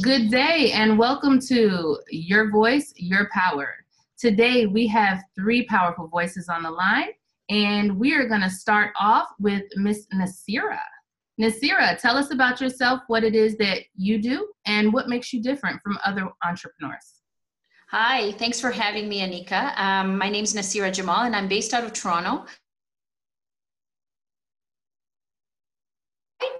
Good 0.00 0.30
day 0.30 0.72
and 0.72 0.98
welcome 0.98 1.38
to 1.40 1.98
Your 2.08 2.50
Voice, 2.50 2.94
Your 2.96 3.28
Power. 3.30 3.74
Today 4.18 4.64
we 4.64 4.86
have 4.86 5.22
three 5.34 5.66
powerful 5.66 6.08
voices 6.08 6.48
on 6.48 6.62
the 6.62 6.70
line, 6.70 7.08
and 7.50 7.98
we 7.98 8.14
are 8.14 8.26
going 8.26 8.40
to 8.40 8.48
start 8.48 8.94
off 8.98 9.28
with 9.38 9.64
Miss 9.76 10.06
Nasira. 10.14 10.80
Nasira, 11.38 12.00
tell 12.00 12.16
us 12.16 12.32
about 12.32 12.58
yourself, 12.58 13.02
what 13.08 13.22
it 13.22 13.34
is 13.34 13.56
that 13.58 13.82
you 13.96 14.16
do, 14.22 14.48
and 14.64 14.92
what 14.94 15.10
makes 15.10 15.32
you 15.32 15.42
different 15.42 15.82
from 15.82 15.98
other 16.06 16.30
entrepreneurs. 16.42 17.16
Hi, 17.90 18.32
thanks 18.32 18.60
for 18.60 18.70
having 18.70 19.08
me, 19.08 19.20
Anika. 19.20 19.78
Um, 19.78 20.16
my 20.16 20.28
name 20.28 20.44
is 20.44 20.54
Nasira 20.54 20.92
Jamal, 20.92 21.24
and 21.24 21.36
I'm 21.36 21.48
based 21.48 21.74
out 21.74 21.84
of 21.84 21.92
Toronto. 21.92 22.46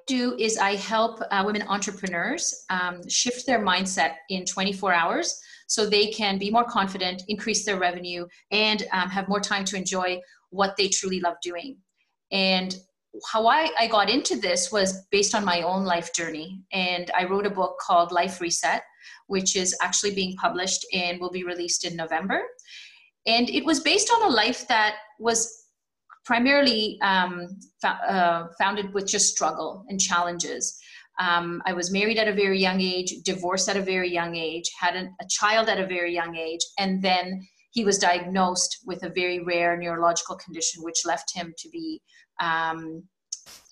Do 0.08 0.34
is 0.38 0.58
I 0.58 0.74
help 0.74 1.20
uh, 1.30 1.42
women 1.46 1.62
entrepreneurs 1.68 2.64
um, 2.70 3.08
shift 3.08 3.46
their 3.46 3.60
mindset 3.60 4.14
in 4.30 4.44
24 4.44 4.92
hours 4.92 5.38
so 5.66 5.86
they 5.86 6.08
can 6.08 6.38
be 6.38 6.50
more 6.50 6.64
confident, 6.64 7.22
increase 7.28 7.64
their 7.64 7.78
revenue, 7.78 8.26
and 8.50 8.84
um, 8.92 9.10
have 9.10 9.28
more 9.28 9.40
time 9.40 9.64
to 9.66 9.76
enjoy 9.76 10.20
what 10.50 10.76
they 10.76 10.88
truly 10.88 11.20
love 11.20 11.36
doing. 11.42 11.76
And 12.32 12.74
how 13.30 13.46
I, 13.46 13.70
I 13.78 13.86
got 13.86 14.10
into 14.10 14.36
this 14.36 14.72
was 14.72 15.06
based 15.10 15.34
on 15.34 15.44
my 15.44 15.62
own 15.62 15.84
life 15.84 16.12
journey. 16.14 16.62
And 16.72 17.10
I 17.16 17.24
wrote 17.24 17.46
a 17.46 17.50
book 17.50 17.76
called 17.80 18.12
Life 18.12 18.40
Reset 18.40 18.82
which 19.28 19.56
is 19.56 19.76
actually 19.80 20.14
being 20.14 20.34
published 20.36 20.84
and 20.92 21.20
will 21.20 21.30
be 21.30 21.45
released 21.45 21.84
in 21.84 21.96
November. 21.96 22.42
And 23.26 23.48
it 23.50 23.64
was 23.64 23.80
based 23.80 24.10
on 24.10 24.30
a 24.30 24.34
life 24.34 24.66
that 24.68 24.96
was 25.18 25.57
primarily 26.29 26.98
um, 27.01 27.59
uh, 27.82 28.48
founded 28.60 28.93
with 28.93 29.07
just 29.07 29.34
struggle 29.34 29.87
and 29.88 29.98
challenges. 29.98 30.79
Um, 31.18 31.62
I 31.65 31.73
was 31.73 31.90
married 31.90 32.18
at 32.18 32.29
a 32.29 32.34
very 32.34 32.60
young 32.60 32.82
age, 32.82 33.15
divorced 33.24 33.66
at 33.71 33.79
a 33.79 33.80
very 33.95 34.10
young 34.12 34.37
age, 34.37 34.71
had 34.79 34.95
an, 34.95 35.15
a 35.23 35.26
child 35.30 35.71
at 35.71 35.80
a 35.80 35.87
very 35.87 36.12
young 36.12 36.37
age, 36.37 36.60
and 36.79 37.02
then 37.02 37.49
he 37.71 37.82
was 37.82 37.96
diagnosed 37.99 38.82
with 38.84 39.04
a 39.04 39.09
very 39.09 39.43
rare 39.43 39.74
neurological 39.79 40.37
condition, 40.37 40.82
which 40.82 41.06
left 41.06 41.34
him 41.34 41.54
to 41.56 41.68
be, 41.71 42.02
um, 42.40 43.02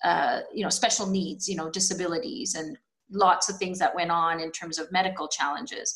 uh, 0.03 0.39
you 0.51 0.63
know, 0.63 0.69
special 0.69 1.05
needs, 1.05 1.47
you 1.47 1.55
know, 1.55 1.69
disabilities 1.69 2.55
and 2.55 2.75
lots 3.11 3.49
of 3.49 3.57
things 3.57 3.77
that 3.77 3.93
went 3.93 4.09
on 4.09 4.39
in 4.39 4.51
terms 4.51 4.79
of 4.79 4.91
medical 4.91 5.27
challenges. 5.27 5.95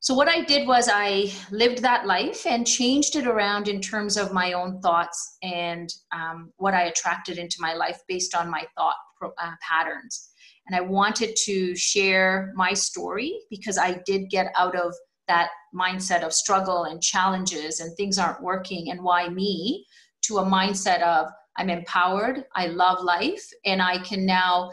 So, 0.00 0.14
what 0.14 0.28
I 0.28 0.42
did 0.44 0.68
was 0.68 0.88
I 0.92 1.32
lived 1.50 1.78
that 1.82 2.06
life 2.06 2.46
and 2.46 2.66
changed 2.66 3.16
it 3.16 3.26
around 3.26 3.66
in 3.66 3.80
terms 3.80 4.16
of 4.16 4.32
my 4.32 4.52
own 4.52 4.80
thoughts 4.80 5.38
and 5.42 5.92
um, 6.12 6.52
what 6.56 6.74
I 6.74 6.84
attracted 6.84 7.38
into 7.38 7.56
my 7.60 7.74
life 7.74 7.98
based 8.06 8.34
on 8.34 8.50
my 8.50 8.64
thought 8.76 8.96
uh, 9.22 9.52
patterns. 9.60 10.30
And 10.66 10.76
I 10.76 10.80
wanted 10.80 11.36
to 11.44 11.74
share 11.76 12.52
my 12.54 12.72
story 12.72 13.40
because 13.50 13.78
I 13.78 14.00
did 14.04 14.30
get 14.30 14.52
out 14.56 14.76
of 14.76 14.92
that 15.28 15.50
mindset 15.74 16.22
of 16.22 16.32
struggle 16.32 16.84
and 16.84 17.02
challenges 17.02 17.80
and 17.80 17.96
things 17.96 18.18
aren't 18.18 18.42
working 18.42 18.90
and 18.90 19.02
why 19.02 19.28
me 19.28 19.86
to 20.22 20.38
a 20.38 20.44
mindset 20.44 21.02
of 21.02 21.28
I'm 21.56 21.70
empowered, 21.70 22.44
I 22.54 22.66
love 22.66 23.02
life, 23.02 23.48
and 23.64 23.80
I 23.80 23.98
can 23.98 24.26
now 24.26 24.70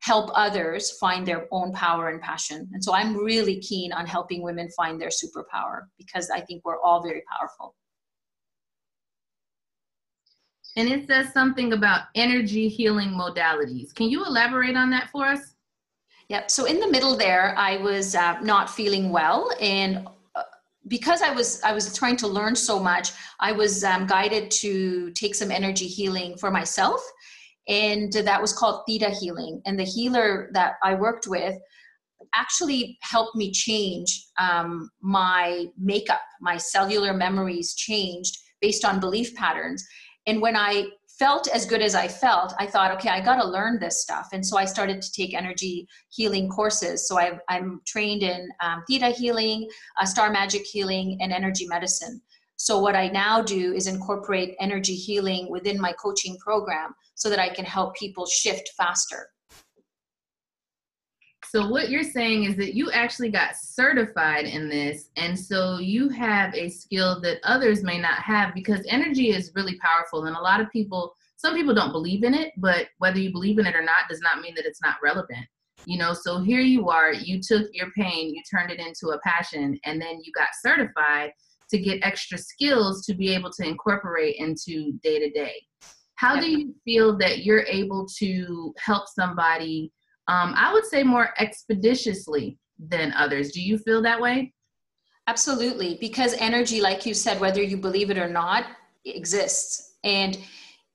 help 0.00 0.30
others 0.34 0.92
find 0.92 1.26
their 1.26 1.46
own 1.50 1.72
power 1.72 2.08
and 2.08 2.20
passion. 2.20 2.68
And 2.72 2.82
so 2.82 2.94
I'm 2.94 3.16
really 3.16 3.60
keen 3.60 3.92
on 3.92 4.06
helping 4.06 4.42
women 4.42 4.68
find 4.76 5.00
their 5.00 5.10
superpower 5.10 5.82
because 5.98 6.30
I 6.30 6.40
think 6.40 6.64
we're 6.64 6.80
all 6.80 7.02
very 7.02 7.22
powerful. 7.30 7.74
And 10.76 10.88
it 10.88 11.06
says 11.06 11.32
something 11.32 11.72
about 11.72 12.02
energy 12.14 12.68
healing 12.68 13.10
modalities. 13.10 13.94
Can 13.94 14.08
you 14.08 14.24
elaborate 14.24 14.76
on 14.76 14.88
that 14.90 15.10
for 15.10 15.26
us? 15.26 15.54
Yep. 16.28 16.50
So 16.50 16.64
in 16.64 16.78
the 16.78 16.88
middle 16.88 17.16
there, 17.16 17.54
I 17.58 17.76
was 17.78 18.14
uh, 18.14 18.38
not 18.40 18.70
feeling 18.70 19.10
well, 19.10 19.50
and 19.60 20.06
uh, 20.36 20.42
because 20.86 21.22
I 21.22 21.32
was 21.32 21.60
I 21.62 21.72
was 21.72 21.92
trying 21.92 22.16
to 22.18 22.28
learn 22.28 22.54
so 22.54 22.78
much, 22.78 23.10
I 23.40 23.50
was 23.50 23.82
um, 23.82 24.06
guided 24.06 24.48
to 24.62 25.10
take 25.10 25.34
some 25.34 25.50
energy 25.50 25.88
healing 25.88 26.36
for 26.36 26.52
myself 26.52 27.04
and 27.68 28.12
that 28.12 28.40
was 28.40 28.52
called 28.52 28.82
theta 28.86 29.10
healing. 29.10 29.60
And 29.66 29.78
the 29.78 29.84
healer 29.84 30.50
that 30.52 30.74
i 30.82 30.94
worked 30.94 31.26
with 31.26 31.56
actually 32.34 32.98
helped 33.02 33.34
me 33.34 33.50
change 33.50 34.26
um, 34.38 34.90
my 35.00 35.66
makeup. 35.78 36.20
My 36.40 36.56
cellular 36.56 37.12
memories 37.12 37.74
changed 37.74 38.36
based 38.60 38.84
on 38.84 39.00
belief 39.00 39.34
patterns. 39.34 39.84
And 40.26 40.40
when 40.40 40.56
i 40.56 40.86
felt 41.18 41.48
as 41.48 41.66
good 41.66 41.82
as 41.82 41.94
i 41.94 42.08
felt 42.08 42.54
i 42.58 42.66
thought 42.66 42.90
okay 42.92 43.10
i 43.10 43.20
got 43.20 43.36
to 43.36 43.46
learn 43.46 43.78
this 43.78 44.02
stuff. 44.02 44.28
And 44.32 44.44
so 44.44 44.56
i 44.56 44.64
started 44.64 45.02
to 45.02 45.12
take 45.12 45.34
energy 45.34 45.86
healing 46.10 46.48
courses. 46.48 47.06
So 47.06 47.18
i 47.18 47.38
am 47.50 47.80
trained 47.86 48.22
in 48.22 48.48
um, 48.62 48.82
theta 48.88 49.08
healing 49.08 49.68
uh, 50.00 50.06
star 50.06 50.30
magic 50.30 50.62
healing 50.64 51.18
and 51.20 51.32
energy 51.32 51.66
medicine 51.66 52.20
so 52.62 52.78
what 52.78 52.94
I 52.94 53.08
now 53.08 53.40
do 53.40 53.72
is 53.72 53.86
incorporate 53.86 54.54
energy 54.60 54.94
healing 54.94 55.48
within 55.48 55.80
my 55.80 55.94
coaching 55.94 56.36
program 56.36 56.94
so 57.14 57.30
that 57.30 57.38
I 57.38 57.48
can 57.48 57.64
help 57.64 57.96
people 57.96 58.26
shift 58.26 58.72
faster. 58.76 59.30
So 61.46 61.66
what 61.66 61.88
you're 61.88 62.02
saying 62.02 62.44
is 62.44 62.56
that 62.58 62.74
you 62.74 62.90
actually 62.90 63.30
got 63.30 63.56
certified 63.56 64.44
in 64.44 64.68
this 64.68 65.08
and 65.16 65.38
so 65.38 65.78
you 65.78 66.10
have 66.10 66.54
a 66.54 66.68
skill 66.68 67.18
that 67.22 67.38
others 67.44 67.82
may 67.82 67.98
not 67.98 68.18
have 68.18 68.52
because 68.52 68.84
energy 68.90 69.30
is 69.30 69.52
really 69.54 69.78
powerful 69.78 70.26
and 70.26 70.36
a 70.36 70.40
lot 70.40 70.60
of 70.60 70.70
people 70.70 71.14
some 71.36 71.54
people 71.54 71.74
don't 71.74 71.92
believe 71.92 72.24
in 72.24 72.34
it 72.34 72.52
but 72.58 72.88
whether 72.98 73.18
you 73.18 73.32
believe 73.32 73.58
in 73.58 73.66
it 73.66 73.74
or 73.74 73.82
not 73.82 74.06
does 74.08 74.20
not 74.20 74.42
mean 74.42 74.54
that 74.54 74.66
it's 74.66 74.82
not 74.82 74.96
relevant 75.02 75.46
you 75.86 75.98
know 75.98 76.12
so 76.12 76.40
here 76.40 76.60
you 76.60 76.88
are 76.90 77.12
you 77.12 77.40
took 77.40 77.66
your 77.72 77.90
pain 77.96 78.34
you 78.34 78.42
turned 78.48 78.70
it 78.70 78.78
into 78.78 79.08
a 79.08 79.20
passion 79.20 79.80
and 79.84 80.00
then 80.00 80.20
you 80.22 80.30
got 80.36 80.48
certified 80.62 81.32
to 81.70 81.78
get 81.78 82.04
extra 82.04 82.38
skills 82.38 83.04
to 83.06 83.14
be 83.14 83.34
able 83.34 83.50
to 83.52 83.66
incorporate 83.66 84.36
into 84.36 84.92
day 85.02 85.18
to 85.18 85.30
day. 85.30 85.54
How 86.16 86.38
do 86.38 86.50
you 86.50 86.74
feel 86.84 87.16
that 87.18 87.44
you're 87.44 87.64
able 87.64 88.06
to 88.18 88.74
help 88.78 89.08
somebody? 89.08 89.90
Um, 90.28 90.52
I 90.56 90.72
would 90.72 90.84
say 90.84 91.02
more 91.02 91.30
expeditiously 91.38 92.58
than 92.78 93.12
others. 93.14 93.52
Do 93.52 93.62
you 93.62 93.78
feel 93.78 94.02
that 94.02 94.20
way? 94.20 94.52
Absolutely, 95.26 95.96
because 96.00 96.34
energy, 96.34 96.80
like 96.80 97.06
you 97.06 97.14
said, 97.14 97.40
whether 97.40 97.62
you 97.62 97.76
believe 97.76 98.10
it 98.10 98.18
or 98.18 98.28
not, 98.28 98.66
exists. 99.04 99.94
And 100.04 100.38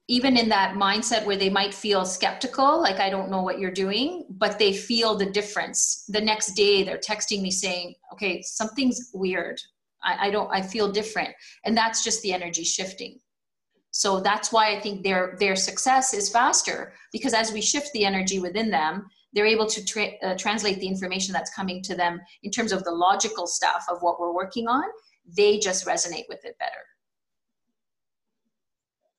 even 0.07 0.37
in 0.37 0.49
that 0.49 0.75
mindset 0.75 1.25
where 1.25 1.37
they 1.37 1.49
might 1.49 1.73
feel 1.73 2.05
skeptical, 2.05 2.79
like 2.79 2.99
I 2.99 3.09
don't 3.09 3.31
know 3.31 3.41
what 3.41 3.59
you're 3.59 3.71
doing, 3.71 4.25
but 4.29 4.59
they 4.59 4.73
feel 4.73 5.15
the 5.15 5.25
difference. 5.25 6.05
The 6.09 6.21
next 6.21 6.53
day, 6.53 6.83
they're 6.83 6.97
texting 6.97 7.41
me 7.41 7.49
saying, 7.49 7.95
okay, 8.13 8.41
something's 8.43 9.09
weird. 9.13 9.59
I, 10.05 10.27
I 10.27 10.31
don't 10.31 10.49
i 10.51 10.61
feel 10.61 10.91
different. 10.91 11.29
And 11.65 11.75
that's 11.75 12.03
just 12.03 12.21
the 12.21 12.33
energy 12.33 12.63
shifting. 12.63 13.19
So 13.91 14.19
that's 14.19 14.51
why 14.51 14.75
i 14.75 14.79
think 14.79 15.03
their 15.03 15.35
their 15.39 15.55
success 15.55 16.13
is 16.13 16.29
faster 16.29 16.93
because 17.11 17.33
as 17.33 17.51
we 17.51 17.61
shift 17.61 17.89
the 17.93 18.05
energy 18.05 18.39
within 18.39 18.69
them 18.69 19.05
they're 19.33 19.45
able 19.45 19.65
to 19.67 19.83
tra- 19.85 20.17
uh, 20.23 20.35
translate 20.37 20.79
the 20.79 20.87
information 20.87 21.33
that's 21.33 21.53
coming 21.53 21.81
to 21.83 21.95
them 21.95 22.21
in 22.43 22.51
terms 22.51 22.71
of 22.71 22.83
the 22.85 22.91
logical 22.91 23.45
stuff 23.45 23.85
of 23.91 24.01
what 24.01 24.17
we're 24.17 24.33
working 24.33 24.67
on. 24.67 24.85
They 25.35 25.59
just 25.59 25.85
resonate 25.85 26.23
with 26.29 26.45
it 26.45 26.57
better. 26.57 26.71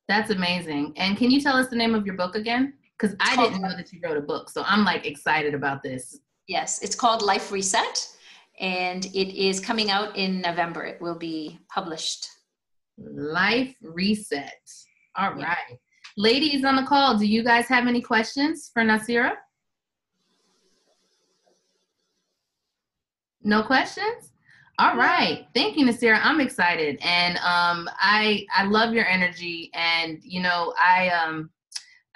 That's 0.08 0.30
amazing. 0.30 0.94
And 0.96 1.18
can 1.18 1.30
you 1.30 1.40
tell 1.40 1.56
us 1.56 1.68
the 1.68 1.76
name 1.76 1.94
of 1.94 2.06
your 2.06 2.16
book 2.16 2.34
again? 2.34 2.74
Because 2.98 3.14
i 3.20 3.36
didn't 3.36 3.60
know 3.60 3.76
that 3.76 3.92
you 3.92 4.00
wrote 4.02 4.16
a 4.16 4.22
book 4.22 4.48
so 4.48 4.62
i'm 4.66 4.84
like 4.84 5.06
excited 5.06 5.54
about 5.54 5.82
this. 5.82 6.20
Yes 6.48 6.82
it's 6.82 6.96
called 6.96 7.22
life 7.22 7.52
reset 7.52 8.08
and 8.58 9.06
it 9.06 9.36
is 9.36 9.60
coming 9.60 9.90
out 9.90 10.16
in 10.16 10.40
November. 10.40 10.84
It 10.84 11.00
will 11.00 11.18
be 11.18 11.58
published. 11.68 12.28
Life 12.98 13.74
Reset. 13.82 14.52
All 15.16 15.38
yeah. 15.38 15.46
right. 15.46 15.78
Ladies 16.16 16.64
on 16.64 16.76
the 16.76 16.84
call, 16.84 17.18
do 17.18 17.26
you 17.26 17.42
guys 17.44 17.66
have 17.68 17.86
any 17.86 18.00
questions 18.00 18.70
for 18.72 18.82
Nasira? 18.82 19.32
No 23.42 23.62
questions? 23.62 24.32
All 24.78 24.96
right. 24.96 25.46
Thank 25.54 25.76
you, 25.76 25.86
Nasira. 25.86 26.20
I'm 26.22 26.40
excited. 26.40 26.98
And 27.02 27.36
um 27.38 27.88
I 27.98 28.46
I 28.54 28.64
love 28.64 28.92
your 28.92 29.06
energy 29.06 29.70
and 29.74 30.18
you 30.22 30.42
know, 30.42 30.74
I 30.78 31.08
um 31.10 31.50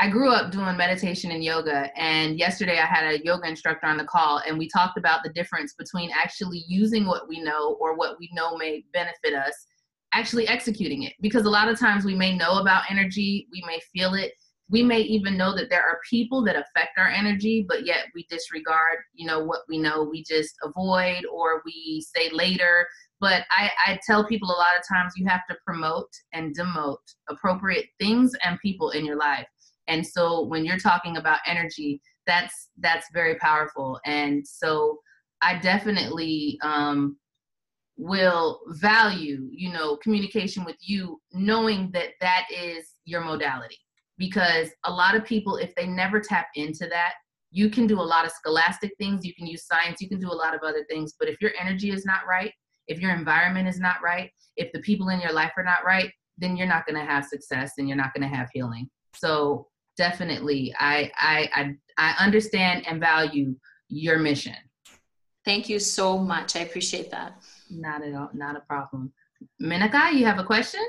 I 0.00 0.08
grew 0.08 0.32
up 0.32 0.50
doing 0.50 0.78
meditation 0.78 1.30
and 1.30 1.44
yoga, 1.44 1.90
and 1.94 2.38
yesterday 2.38 2.78
I 2.78 2.86
had 2.86 3.04
a 3.04 3.22
yoga 3.22 3.46
instructor 3.46 3.86
on 3.86 3.98
the 3.98 4.04
call, 4.04 4.40
and 4.46 4.56
we 4.56 4.66
talked 4.66 4.96
about 4.96 5.22
the 5.22 5.28
difference 5.28 5.74
between 5.74 6.10
actually 6.10 6.64
using 6.66 7.04
what 7.04 7.28
we 7.28 7.38
know 7.38 7.76
or 7.78 7.94
what 7.94 8.18
we 8.18 8.30
know 8.32 8.56
may 8.56 8.82
benefit 8.94 9.34
us, 9.34 9.52
actually 10.14 10.48
executing 10.48 11.02
it. 11.02 11.12
Because 11.20 11.44
a 11.44 11.50
lot 11.50 11.68
of 11.68 11.78
times 11.78 12.06
we 12.06 12.14
may 12.14 12.34
know 12.34 12.60
about 12.60 12.84
energy, 12.90 13.46
we 13.52 13.62
may 13.66 13.78
feel 13.92 14.14
it, 14.14 14.32
we 14.70 14.82
may 14.82 15.00
even 15.00 15.36
know 15.36 15.54
that 15.54 15.68
there 15.68 15.82
are 15.82 16.00
people 16.08 16.42
that 16.44 16.56
affect 16.56 16.96
our 16.96 17.08
energy, 17.08 17.66
but 17.68 17.84
yet 17.84 18.06
we 18.14 18.24
disregard, 18.30 19.00
you 19.12 19.26
know, 19.26 19.44
what 19.44 19.60
we 19.68 19.76
know. 19.76 20.02
We 20.02 20.24
just 20.24 20.54
avoid 20.62 21.26
or 21.30 21.60
we 21.66 22.02
say 22.16 22.30
later 22.30 22.86
but 23.20 23.44
I, 23.50 23.70
I 23.86 24.00
tell 24.06 24.24
people 24.24 24.48
a 24.48 24.56
lot 24.56 24.78
of 24.78 24.88
times 24.88 25.12
you 25.14 25.26
have 25.28 25.46
to 25.50 25.56
promote 25.64 26.08
and 26.32 26.56
demote 26.56 26.96
appropriate 27.28 27.84
things 27.98 28.32
and 28.42 28.58
people 28.60 28.90
in 28.90 29.04
your 29.04 29.16
life 29.16 29.46
and 29.90 30.06
so 30.06 30.44
when 30.46 30.64
you're 30.64 30.78
talking 30.78 31.18
about 31.18 31.40
energy 31.46 32.00
that's 32.26 32.70
that's 32.78 33.06
very 33.12 33.34
powerful. 33.36 34.00
And 34.04 34.46
so 34.46 34.98
i 35.42 35.58
definitely 35.58 36.58
um, 36.62 37.16
will 37.96 38.60
value 38.68 39.48
you 39.50 39.72
know 39.72 39.96
communication 39.96 40.64
with 40.64 40.76
you 40.80 41.18
knowing 41.32 41.90
that 41.92 42.10
that 42.20 42.44
is 42.54 42.94
your 43.04 43.22
modality. 43.22 43.78
Because 44.18 44.68
a 44.84 44.92
lot 44.92 45.14
of 45.14 45.24
people 45.24 45.56
if 45.56 45.74
they 45.74 45.86
never 45.86 46.20
tap 46.20 46.48
into 46.54 46.86
that 46.88 47.14
you 47.52 47.68
can 47.68 47.88
do 47.88 47.98
a 48.00 48.10
lot 48.14 48.24
of 48.24 48.30
scholastic 48.30 48.92
things 48.98 49.24
you 49.24 49.34
can 49.34 49.46
use 49.46 49.66
science 49.66 50.00
you 50.00 50.08
can 50.08 50.20
do 50.20 50.30
a 50.30 50.40
lot 50.42 50.54
of 50.54 50.60
other 50.62 50.84
things. 50.88 51.14
But 51.18 51.28
if 51.28 51.36
your 51.40 51.52
energy 51.60 51.90
is 51.90 52.04
not 52.04 52.20
right 52.28 52.52
if 52.86 53.00
your 53.00 53.12
environment 53.12 53.66
is 53.68 53.80
not 53.80 53.96
right 54.02 54.30
if 54.56 54.70
the 54.72 54.80
people 54.80 55.08
in 55.08 55.20
your 55.20 55.32
life 55.32 55.52
are 55.56 55.64
not 55.64 55.84
right 55.84 56.10
then 56.38 56.56
you're 56.56 56.74
not 56.74 56.86
going 56.86 56.98
to 56.98 57.12
have 57.12 57.24
success 57.24 57.72
and 57.76 57.86
you're 57.86 57.96
not 57.96 58.14
going 58.14 58.28
to 58.28 58.36
have 58.36 58.48
healing. 58.52 58.88
So 59.14 59.66
definitely 60.06 60.74
I, 60.80 61.12
I 61.32 61.36
i 61.60 61.62
i 62.06 62.24
understand 62.26 62.86
and 62.88 62.98
value 63.10 63.48
your 63.88 64.18
mission. 64.18 64.58
Thank 65.44 65.68
you 65.68 65.78
so 65.78 66.06
much. 66.32 66.56
I 66.56 66.60
appreciate 66.68 67.10
that. 67.16 67.30
Not 67.86 67.98
at 68.06 68.14
all 68.20 68.30
not 68.44 68.54
a 68.60 68.64
problem. 68.72 69.12
Menaka, 69.70 70.02
you 70.18 70.24
have 70.30 70.40
a 70.44 70.48
question? 70.52 70.84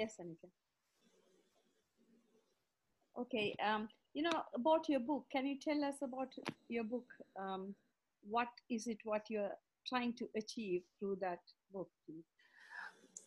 Yes 0.00 0.14
anika 0.22 0.48
okay 3.22 3.48
um 3.66 3.82
you 4.16 4.22
know 4.26 4.38
about 4.60 4.88
your 4.92 5.02
book 5.10 5.24
can 5.34 5.44
you 5.50 5.56
tell 5.66 5.80
us 5.90 5.98
about 6.08 6.32
your 6.74 6.86
book? 6.94 7.08
Um, 7.42 7.62
what 8.34 8.52
is 8.76 8.82
it 8.92 9.00
what 9.10 9.22
you're 9.32 9.56
trying 9.90 10.12
to 10.20 10.24
achieve 10.42 10.82
through 10.96 11.16
that 11.26 11.42
book 11.74 11.90
please? 12.04 12.33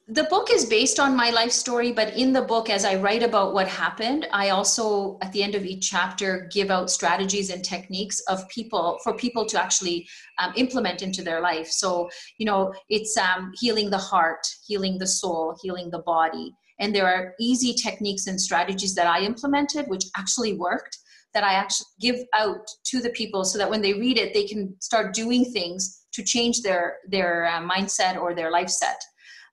The 0.09 0.23
book 0.25 0.49
is 0.49 0.65
based 0.65 1.01
on 1.01 1.17
my 1.17 1.29
life 1.29 1.51
story 1.51 1.91
but 1.91 2.15
in 2.15 2.31
the 2.31 2.41
book 2.41 2.69
as 2.69 2.85
i 2.85 2.95
write 2.95 3.23
about 3.23 3.53
what 3.53 3.67
happened 3.67 4.25
i 4.31 4.49
also 4.49 5.17
at 5.21 5.33
the 5.33 5.43
end 5.43 5.53
of 5.53 5.65
each 5.65 5.89
chapter 5.89 6.47
give 6.49 6.71
out 6.71 6.89
strategies 6.89 7.49
and 7.49 7.63
techniques 7.63 8.21
of 8.29 8.47
people 8.47 8.97
for 9.03 9.13
people 9.13 9.45
to 9.45 9.61
actually 9.61 10.07
um, 10.39 10.53
implement 10.55 11.01
into 11.01 11.21
their 11.21 11.41
life 11.41 11.67
so 11.67 12.09
you 12.37 12.45
know 12.45 12.73
it's 12.89 13.17
um, 13.17 13.51
healing 13.59 13.89
the 13.89 13.97
heart 13.97 14.39
healing 14.65 14.97
the 14.97 15.07
soul 15.07 15.57
healing 15.61 15.89
the 15.91 15.99
body 15.99 16.53
and 16.79 16.93
there 16.93 17.07
are 17.07 17.33
easy 17.39 17.73
techniques 17.73 18.27
and 18.27 18.39
strategies 18.39 18.93
that 18.95 19.07
I 19.07 19.21
implemented, 19.21 19.87
which 19.87 20.05
actually 20.15 20.53
worked, 20.53 20.97
that 21.33 21.43
I 21.43 21.53
actually 21.53 21.87
give 21.99 22.17
out 22.33 22.65
to 22.85 23.01
the 23.01 23.09
people 23.09 23.43
so 23.43 23.57
that 23.57 23.69
when 23.69 23.81
they 23.81 23.93
read 23.93 24.17
it, 24.17 24.33
they 24.33 24.45
can 24.45 24.75
start 24.79 25.13
doing 25.13 25.45
things 25.45 26.05
to 26.13 26.23
change 26.23 26.61
their, 26.61 26.97
their 27.07 27.45
uh, 27.47 27.61
mindset 27.61 28.17
or 28.17 28.33
their 28.33 28.51
life 28.51 28.69
set. 28.69 28.97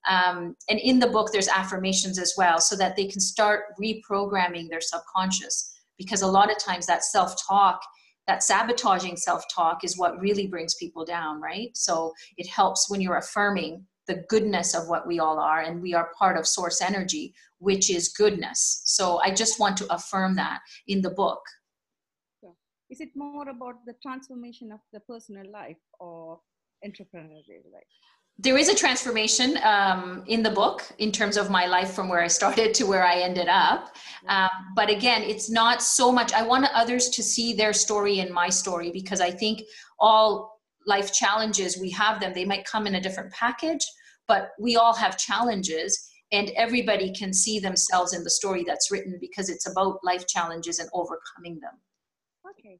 Um, 0.08 0.56
and 0.68 0.78
in 0.78 0.98
the 0.98 1.06
book, 1.06 1.32
there's 1.32 1.48
affirmations 1.48 2.18
as 2.18 2.34
well 2.36 2.60
so 2.60 2.76
that 2.76 2.96
they 2.96 3.06
can 3.06 3.20
start 3.20 3.64
reprogramming 3.80 4.68
their 4.68 4.80
subconscious. 4.80 5.72
Because 5.98 6.22
a 6.22 6.26
lot 6.26 6.50
of 6.50 6.58
times 6.58 6.86
that 6.86 7.04
self 7.04 7.34
talk 7.46 7.80
that 8.26 8.42
sabotaging 8.42 9.16
self 9.16 9.44
talk 9.54 9.84
is 9.84 9.98
what 9.98 10.18
really 10.18 10.46
brings 10.46 10.74
people 10.76 11.04
down, 11.04 11.40
right? 11.40 11.76
So 11.76 12.12
it 12.38 12.48
helps 12.48 12.88
when 12.88 13.00
you're 13.00 13.18
affirming 13.18 13.84
the 14.06 14.24
goodness 14.28 14.74
of 14.74 14.88
what 14.88 15.06
we 15.06 15.18
all 15.18 15.38
are 15.38 15.60
and 15.60 15.80
we 15.80 15.94
are 15.94 16.10
part 16.18 16.36
of 16.36 16.46
source 16.46 16.80
energy 16.80 17.34
which 17.58 17.90
is 17.90 18.08
goodness 18.08 18.82
so 18.84 19.18
i 19.20 19.30
just 19.30 19.58
want 19.58 19.76
to 19.76 19.86
affirm 19.92 20.36
that 20.36 20.60
in 20.88 21.00
the 21.00 21.10
book 21.10 21.40
is 22.90 23.00
it 23.00 23.08
more 23.16 23.48
about 23.48 23.76
the 23.86 23.94
transformation 24.02 24.70
of 24.70 24.80
the 24.92 25.00
personal 25.00 25.50
life 25.50 25.78
or 25.98 26.38
entrepreneurial 26.86 27.64
life 27.72 27.96
there 28.38 28.58
is 28.58 28.68
a 28.68 28.74
transformation 28.74 29.58
um, 29.62 30.24
in 30.26 30.42
the 30.42 30.50
book 30.50 30.82
in 30.98 31.12
terms 31.12 31.36
of 31.36 31.50
my 31.50 31.66
life 31.66 31.92
from 31.92 32.08
where 32.08 32.20
I 32.20 32.26
started 32.26 32.74
to 32.74 32.84
where 32.84 33.06
I 33.06 33.20
ended 33.20 33.48
up. 33.48 33.94
Um, 34.28 34.50
but 34.74 34.90
again, 34.90 35.22
it's 35.22 35.50
not 35.50 35.82
so 35.82 36.10
much, 36.10 36.32
I 36.32 36.42
want 36.42 36.66
others 36.74 37.08
to 37.10 37.22
see 37.22 37.52
their 37.52 37.72
story 37.72 38.20
and 38.20 38.32
my 38.32 38.48
story 38.48 38.90
because 38.90 39.20
I 39.20 39.30
think 39.30 39.62
all 39.98 40.60
life 40.86 41.12
challenges 41.12 41.78
we 41.78 41.90
have 41.90 42.20
them. 42.20 42.32
They 42.34 42.44
might 42.44 42.64
come 42.64 42.86
in 42.86 42.96
a 42.96 43.00
different 43.00 43.32
package 43.32 43.86
but 44.26 44.50
we 44.58 44.76
all 44.76 44.94
have 44.94 45.18
challenges 45.18 46.08
and 46.32 46.50
everybody 46.56 47.12
can 47.12 47.32
see 47.32 47.58
themselves 47.58 48.14
in 48.14 48.24
the 48.24 48.30
story 48.30 48.64
that's 48.66 48.90
written 48.90 49.18
because 49.20 49.48
it's 49.48 49.68
about 49.68 49.98
life 50.02 50.26
challenges 50.26 50.78
and 50.78 50.88
overcoming 50.92 51.60
them. 51.60 51.74
Okay. 52.50 52.78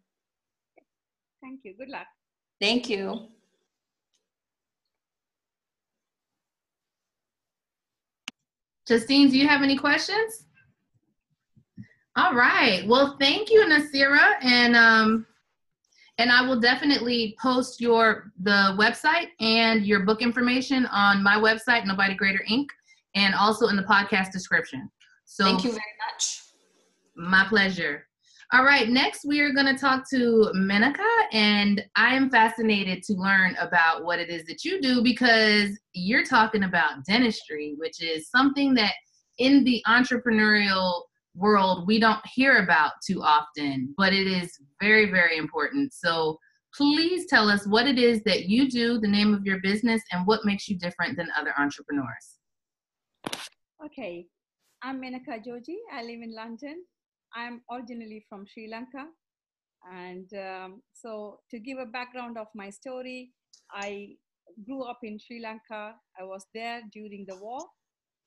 Thank 1.45 1.61
you. 1.65 1.75
Good 1.77 1.91
luck. 1.91 2.07
Thank 2.59 2.89
you. 2.89 3.29
Justine, 8.89 9.31
do 9.31 9.39
you 9.39 9.47
have 9.47 9.63
any 9.63 9.77
questions? 9.77 10.47
All 12.17 12.35
right. 12.35 12.87
Well, 12.87 13.17
thank 13.19 13.51
you, 13.51 13.65
Nasira, 13.65 14.35
and 14.43 14.77
um, 14.77 15.27
and 16.19 16.31
I 16.31 16.47
will 16.47 16.61
definitely 16.61 17.37
post 17.43 17.81
your 17.81 18.31
the 18.43 18.77
website 18.79 19.29
and 19.41 19.85
your 19.85 20.01
book 20.01 20.23
information 20.23 20.87
on 20.87 21.23
my 21.25 21.37
website, 21.37 21.87
Nobody 21.87 22.15
Greater 22.15 22.45
Inc., 22.49 22.67
and 23.17 23.35
also 23.35 23.67
in 23.67 23.77
the 23.77 23.83
podcast 23.83 24.31
description. 24.31 24.89
So 25.25 25.45
thank 25.45 25.65
you 25.65 25.71
very 25.71 25.83
much. 26.09 26.41
My 27.17 27.45
pleasure. 27.49 28.07
All 28.53 28.63
right, 28.63 28.89
next 28.89 29.25
we 29.25 29.41
are 29.41 29.53
going 29.53 29.67
to 29.67 29.77
talk 29.77 30.09
to 30.11 30.53
Menaka, 30.55 31.03
and 31.33 31.85
I 31.97 32.15
am 32.15 32.31
fascinated 32.31 33.03
to 33.05 33.15
learn 33.15 33.57
about 33.59 34.05
what 34.05 34.21
it 34.21 34.31
is 34.31 34.45
that 34.45 34.65
you 34.65 34.81
do 34.81 35.03
because 35.03 35.71
you're 35.95 36.25
talking 36.25 36.63
about 36.63 37.05
dentistry, 37.05 37.75
which 37.79 38.01
is 38.01 38.31
something 38.31 38.73
that 38.75 38.93
in 39.39 39.65
the 39.65 39.83
entrepreneurial 39.89 41.03
world 41.35 41.87
we 41.87 41.99
don't 41.99 42.25
hear 42.27 42.59
about 42.59 42.93
too 43.07 43.23
often, 43.23 43.95
but 43.97 44.13
it 44.13 44.27
is 44.27 44.59
very, 44.81 45.11
very 45.11 45.37
important. 45.37 45.93
So 45.93 46.39
please 46.75 47.27
tell 47.27 47.49
us 47.49 47.67
what 47.67 47.87
it 47.87 47.99
is 47.99 48.23
that 48.25 48.47
you 48.47 48.71
do, 48.71 48.99
the 48.99 49.09
name 49.09 49.35
of 49.35 49.45
your 49.45 49.61
business, 49.61 50.03
and 50.13 50.27
what 50.27 50.45
makes 50.45 50.69
you 50.69 50.79
different 50.79 51.17
than 51.17 51.29
other 51.39 51.53
entrepreneurs. 51.59 52.39
Okay, 53.85 54.27
I'm 54.83 55.01
Menaka 55.01 55.45
Joji. 55.45 55.79
I 55.93 56.03
live 56.03 56.21
in 56.23 56.35
London. 56.35 56.85
I'm 57.35 57.63
originally 57.71 58.25
from 58.29 58.45
Sri 58.47 58.69
Lanka. 58.71 59.07
And 59.93 60.29
um, 60.35 60.83
so, 60.95 61.41
to 61.51 61.59
give 61.59 61.79
a 61.79 61.85
background 61.85 62.39
of 62.39 62.47
my 62.55 62.71
story, 62.71 63.33
I 63.71 64.15
grew 64.67 64.83
up 64.85 65.01
in 65.03 65.19
Sri 65.19 65.43
Lanka. 65.43 65.95
I 66.19 66.25
was 66.25 66.47
there 66.55 66.81
during 66.93 67.27
the 67.29 67.37
war 67.37 67.61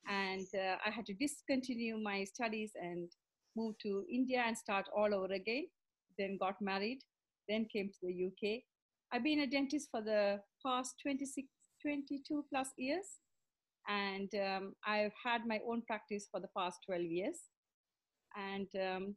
and 0.06 0.46
uh, 0.54 0.76
I 0.84 0.90
had 0.90 1.06
to 1.06 1.14
discontinue 1.14 1.98
my 1.98 2.24
studies 2.24 2.72
and 2.80 3.10
move 3.56 3.74
to 3.82 4.04
India 4.10 4.42
and 4.46 4.56
start 4.56 4.86
all 4.96 5.14
over 5.14 5.32
again. 5.32 5.66
Then 6.18 6.36
got 6.40 6.60
married, 6.60 7.00
then 7.48 7.66
came 7.72 7.88
to 7.88 7.98
the 8.02 8.26
UK. 8.26 8.62
I've 9.12 9.24
been 9.24 9.40
a 9.40 9.46
dentist 9.46 9.88
for 9.90 10.02
the 10.02 10.40
past 10.64 10.94
26, 11.02 11.48
22 11.82 12.44
plus 12.50 12.68
years, 12.76 13.06
and 13.88 14.28
um, 14.34 14.74
I've 14.86 15.12
had 15.24 15.46
my 15.46 15.60
own 15.66 15.82
practice 15.86 16.28
for 16.30 16.40
the 16.40 16.48
past 16.56 16.78
12 16.86 17.02
years. 17.02 17.36
And 18.36 18.68
um, 18.76 19.14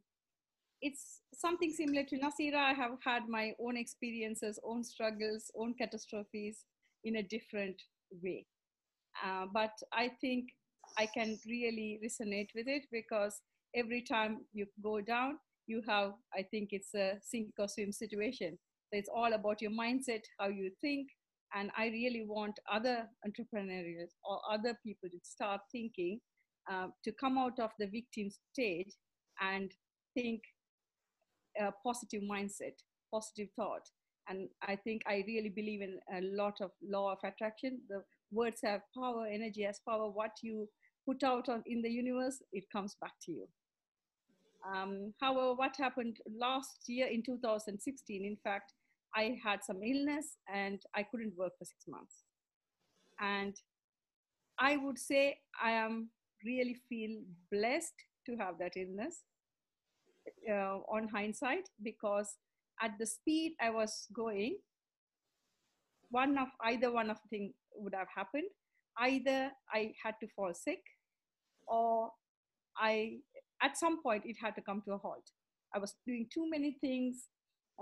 it's 0.80 1.20
something 1.34 1.70
similar 1.70 2.04
to 2.04 2.18
Nasira. 2.18 2.56
I 2.56 2.72
have 2.72 2.92
had 3.04 3.28
my 3.28 3.52
own 3.60 3.76
experiences, 3.76 4.58
own 4.64 4.82
struggles, 4.82 5.50
own 5.56 5.74
catastrophes 5.74 6.64
in 7.04 7.16
a 7.16 7.22
different 7.22 7.80
way. 8.22 8.46
Uh, 9.24 9.46
but 9.52 9.72
I 9.92 10.10
think 10.20 10.46
I 10.98 11.06
can 11.06 11.38
really 11.46 12.00
resonate 12.04 12.48
with 12.54 12.66
it 12.68 12.86
because 12.92 13.40
every 13.74 14.02
time 14.02 14.40
you 14.52 14.66
go 14.82 15.00
down, 15.00 15.38
you 15.66 15.82
have, 15.88 16.12
I 16.34 16.42
think 16.42 16.68
it's 16.72 16.94
a 16.94 17.18
sink 17.22 17.52
or 17.58 17.68
swim 17.68 17.92
situation. 17.92 18.58
So 18.92 18.98
it's 18.98 19.08
all 19.14 19.32
about 19.32 19.62
your 19.62 19.70
mindset, 19.70 20.22
how 20.38 20.48
you 20.48 20.70
think. 20.80 21.08
And 21.54 21.70
I 21.76 21.86
really 21.86 22.24
want 22.26 22.58
other 22.70 23.06
entrepreneurs 23.24 24.10
or 24.24 24.40
other 24.50 24.78
people 24.84 25.08
to 25.10 25.18
start 25.22 25.60
thinking 25.70 26.20
uh, 26.70 26.88
to 27.04 27.12
come 27.12 27.38
out 27.38 27.58
of 27.58 27.70
the 27.78 27.86
victim 27.86 28.30
stage 28.52 28.92
and 29.40 29.70
think 30.14 30.42
a 31.60 31.72
positive 31.84 32.22
mindset, 32.22 32.74
positive 33.12 33.48
thought. 33.56 33.82
And 34.28 34.48
I 34.66 34.76
think 34.76 35.02
I 35.06 35.24
really 35.26 35.48
believe 35.48 35.82
in 35.82 35.98
a 36.14 36.20
lot 36.22 36.60
of 36.60 36.70
law 36.82 37.12
of 37.12 37.18
attraction. 37.24 37.80
The 37.88 38.02
words 38.30 38.60
have 38.64 38.82
power, 38.96 39.26
energy 39.26 39.62
has 39.62 39.80
power. 39.86 40.08
What 40.08 40.32
you 40.42 40.68
put 41.06 41.22
out 41.22 41.48
on, 41.48 41.62
in 41.66 41.82
the 41.82 41.90
universe, 41.90 42.42
it 42.52 42.64
comes 42.70 42.96
back 43.00 43.12
to 43.26 43.32
you. 43.32 43.46
Um, 44.64 45.12
however, 45.20 45.54
what 45.54 45.76
happened 45.76 46.18
last 46.38 46.84
year 46.86 47.08
in 47.08 47.22
2016, 47.22 48.24
in 48.24 48.36
fact, 48.44 48.72
I 49.14 49.36
had 49.42 49.64
some 49.64 49.82
illness 49.82 50.36
and 50.52 50.80
I 50.94 51.02
couldn't 51.02 51.36
work 51.36 51.52
for 51.58 51.64
six 51.64 51.84
months. 51.88 52.24
And 53.20 53.54
I 54.58 54.76
would 54.76 54.98
say 54.98 55.38
I 55.62 55.72
am 55.72 56.10
really 56.44 56.76
feel 56.88 57.20
blessed 57.50 57.94
to 58.26 58.36
have 58.36 58.58
that 58.58 58.72
illness 58.76 59.22
uh, 60.50 60.78
on 60.88 61.08
hindsight 61.08 61.68
because 61.82 62.36
at 62.80 62.92
the 62.98 63.06
speed 63.06 63.54
I 63.60 63.70
was 63.70 64.06
going, 64.14 64.58
one 66.10 66.36
of 66.38 66.48
either 66.64 66.92
one 66.92 67.10
of 67.10 67.18
things 67.30 67.52
would 67.74 67.94
have 67.94 68.08
happened. 68.14 68.48
Either 68.98 69.50
I 69.72 69.92
had 70.02 70.14
to 70.20 70.28
fall 70.34 70.52
sick, 70.54 70.82
or 71.66 72.10
I 72.76 73.18
at 73.62 73.78
some 73.78 74.02
point 74.02 74.24
it 74.26 74.36
had 74.42 74.54
to 74.56 74.62
come 74.62 74.82
to 74.86 74.94
a 74.94 74.98
halt. 74.98 75.30
I 75.74 75.78
was 75.78 75.94
doing 76.06 76.26
too 76.32 76.48
many 76.50 76.76
things. 76.80 77.28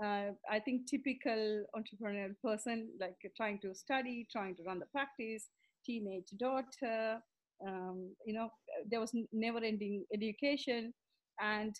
Uh, 0.01 0.31
I 0.49 0.59
think 0.63 0.87
typical 0.89 1.65
entrepreneurial 1.75 2.33
person, 2.43 2.89
like 2.99 3.17
trying 3.35 3.59
to 3.59 3.75
study, 3.75 4.27
trying 4.31 4.55
to 4.55 4.63
run 4.63 4.79
the 4.79 4.85
practice, 4.85 5.47
teenage 5.85 6.29
daughter, 6.39 7.21
um, 7.67 8.15
you 8.25 8.33
know, 8.33 8.49
there 8.89 8.99
was 8.99 9.11
never 9.31 9.59
ending 9.59 10.05
education. 10.13 10.93
And 11.39 11.75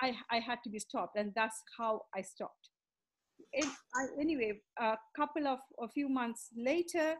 I, 0.00 0.14
I 0.30 0.38
had 0.38 0.58
to 0.64 0.70
be 0.70 0.78
stopped. 0.78 1.16
And 1.18 1.32
that's 1.34 1.60
how 1.78 2.02
I 2.14 2.22
stopped. 2.22 2.70
It, 3.52 3.66
I, 3.66 4.20
anyway, 4.20 4.60
a 4.80 4.96
couple 5.16 5.46
of, 5.46 5.58
a 5.82 5.88
few 5.88 6.08
months 6.08 6.48
later, 6.56 7.16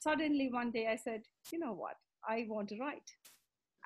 suddenly 0.00 0.48
one 0.50 0.70
day 0.70 0.88
I 0.88 0.96
said, 0.96 1.22
you 1.52 1.58
know 1.58 1.72
what, 1.72 1.96
I 2.28 2.46
want 2.48 2.68
to 2.70 2.78
write. 2.78 3.10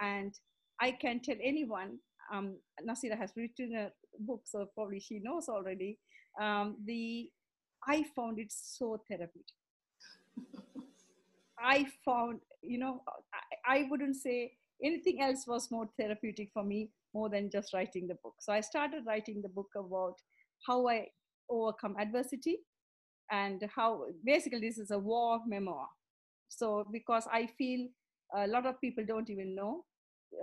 And 0.00 0.33
I 0.80 0.92
can 0.92 1.21
tell 1.21 1.37
anyone, 1.42 1.99
um, 2.33 2.56
Nasira 2.87 3.18
has 3.18 3.33
written 3.37 3.75
a 3.76 3.90
book, 4.18 4.42
so 4.44 4.66
probably 4.75 5.00
she 5.00 5.21
knows 5.23 5.49
already. 5.49 5.99
Um, 6.40 6.76
the 6.85 7.30
I 7.87 8.04
found 8.16 8.38
it 8.38 8.50
so 8.50 9.02
therapeutic. 9.09 9.54
I 11.59 11.87
found, 12.04 12.40
you 12.62 12.78
know, 12.78 13.02
I, 13.66 13.80
I 13.80 13.87
wouldn't 13.90 14.16
say 14.16 14.52
anything 14.83 15.21
else 15.21 15.47
was 15.47 15.71
more 15.71 15.88
therapeutic 15.99 16.50
for 16.52 16.64
me 16.64 16.90
more 17.14 17.28
than 17.28 17.50
just 17.50 17.73
writing 17.73 18.09
the 18.09 18.16
book. 18.23 18.35
So 18.40 18.52
I 18.52 18.61
started 18.61 19.04
writing 19.06 19.42
the 19.42 19.49
book 19.49 19.68
about 19.76 20.16
how 20.66 20.88
I 20.88 21.09
overcome 21.49 21.97
adversity 21.99 22.59
and 23.30 23.62
how 23.75 24.06
basically 24.25 24.61
this 24.61 24.78
is 24.78 24.90
a 24.90 24.99
war 24.99 25.40
memoir. 25.47 25.87
So 26.56 26.87
because 26.92 27.26
I 27.32 27.49
feel 27.58 27.88
a 28.34 28.46
lot 28.46 28.66
of 28.66 28.80
people 28.80 29.04
don't 29.06 29.30
even 29.30 29.54
know 29.54 29.84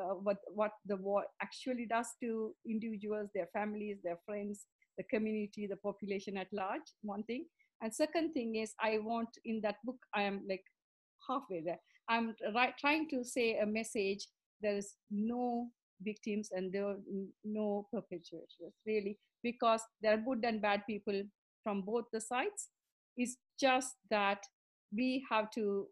uh, 0.01 0.13
what 0.15 0.37
what 0.53 0.71
the 0.85 0.97
war 0.97 1.25
actually 1.41 1.85
does 1.89 2.07
to 2.21 2.53
individuals, 2.65 3.29
their 3.33 3.49
families, 3.53 3.97
their 4.03 4.19
friends, 4.25 4.65
the 4.97 5.03
community, 5.03 5.67
the 5.67 5.77
population 5.77 6.37
at 6.37 6.47
large. 6.53 6.87
One 7.01 7.23
thing, 7.23 7.45
and 7.81 7.93
second 7.93 8.33
thing 8.33 8.55
is 8.55 8.73
I 8.79 8.99
want 8.99 9.29
in 9.45 9.61
that 9.61 9.75
book 9.83 9.97
I 10.13 10.23
am 10.23 10.41
like 10.47 10.63
halfway 11.27 11.61
there. 11.61 11.79
I'm 12.09 12.35
right, 12.55 12.73
trying 12.79 13.09
to 13.09 13.23
say 13.23 13.57
a 13.59 13.65
message. 13.65 14.27
There 14.61 14.77
is 14.77 14.95
no 15.09 15.69
victims 16.01 16.49
and 16.51 16.71
there 16.71 16.87
are 16.87 16.97
no 17.43 17.87
perpetrators 17.93 18.55
really 18.85 19.17
because 19.43 19.81
there 20.01 20.13
are 20.13 20.17
good 20.17 20.43
and 20.43 20.61
bad 20.61 20.81
people 20.87 21.21
from 21.63 21.81
both 21.81 22.05
the 22.11 22.21
sides. 22.21 22.69
It's 23.17 23.37
just 23.59 23.95
that 24.09 24.43
we 24.95 25.23
have 25.29 25.49
to 25.51 25.87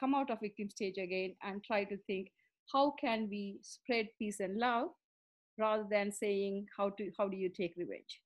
come 0.00 0.14
out 0.14 0.30
of 0.30 0.40
victim 0.40 0.70
stage 0.70 0.96
again 0.96 1.34
and 1.42 1.62
try 1.62 1.84
to 1.84 1.96
think 2.06 2.28
how 2.72 2.94
can 3.00 3.28
we 3.30 3.58
spread 3.62 4.08
peace 4.18 4.40
and 4.40 4.58
love 4.58 4.88
rather 5.58 5.86
than 5.90 6.10
saying 6.10 6.66
how 6.76 6.90
to 6.90 7.10
how 7.18 7.28
do 7.28 7.36
you 7.36 7.50
take 7.50 7.74
revenge? 7.76 8.20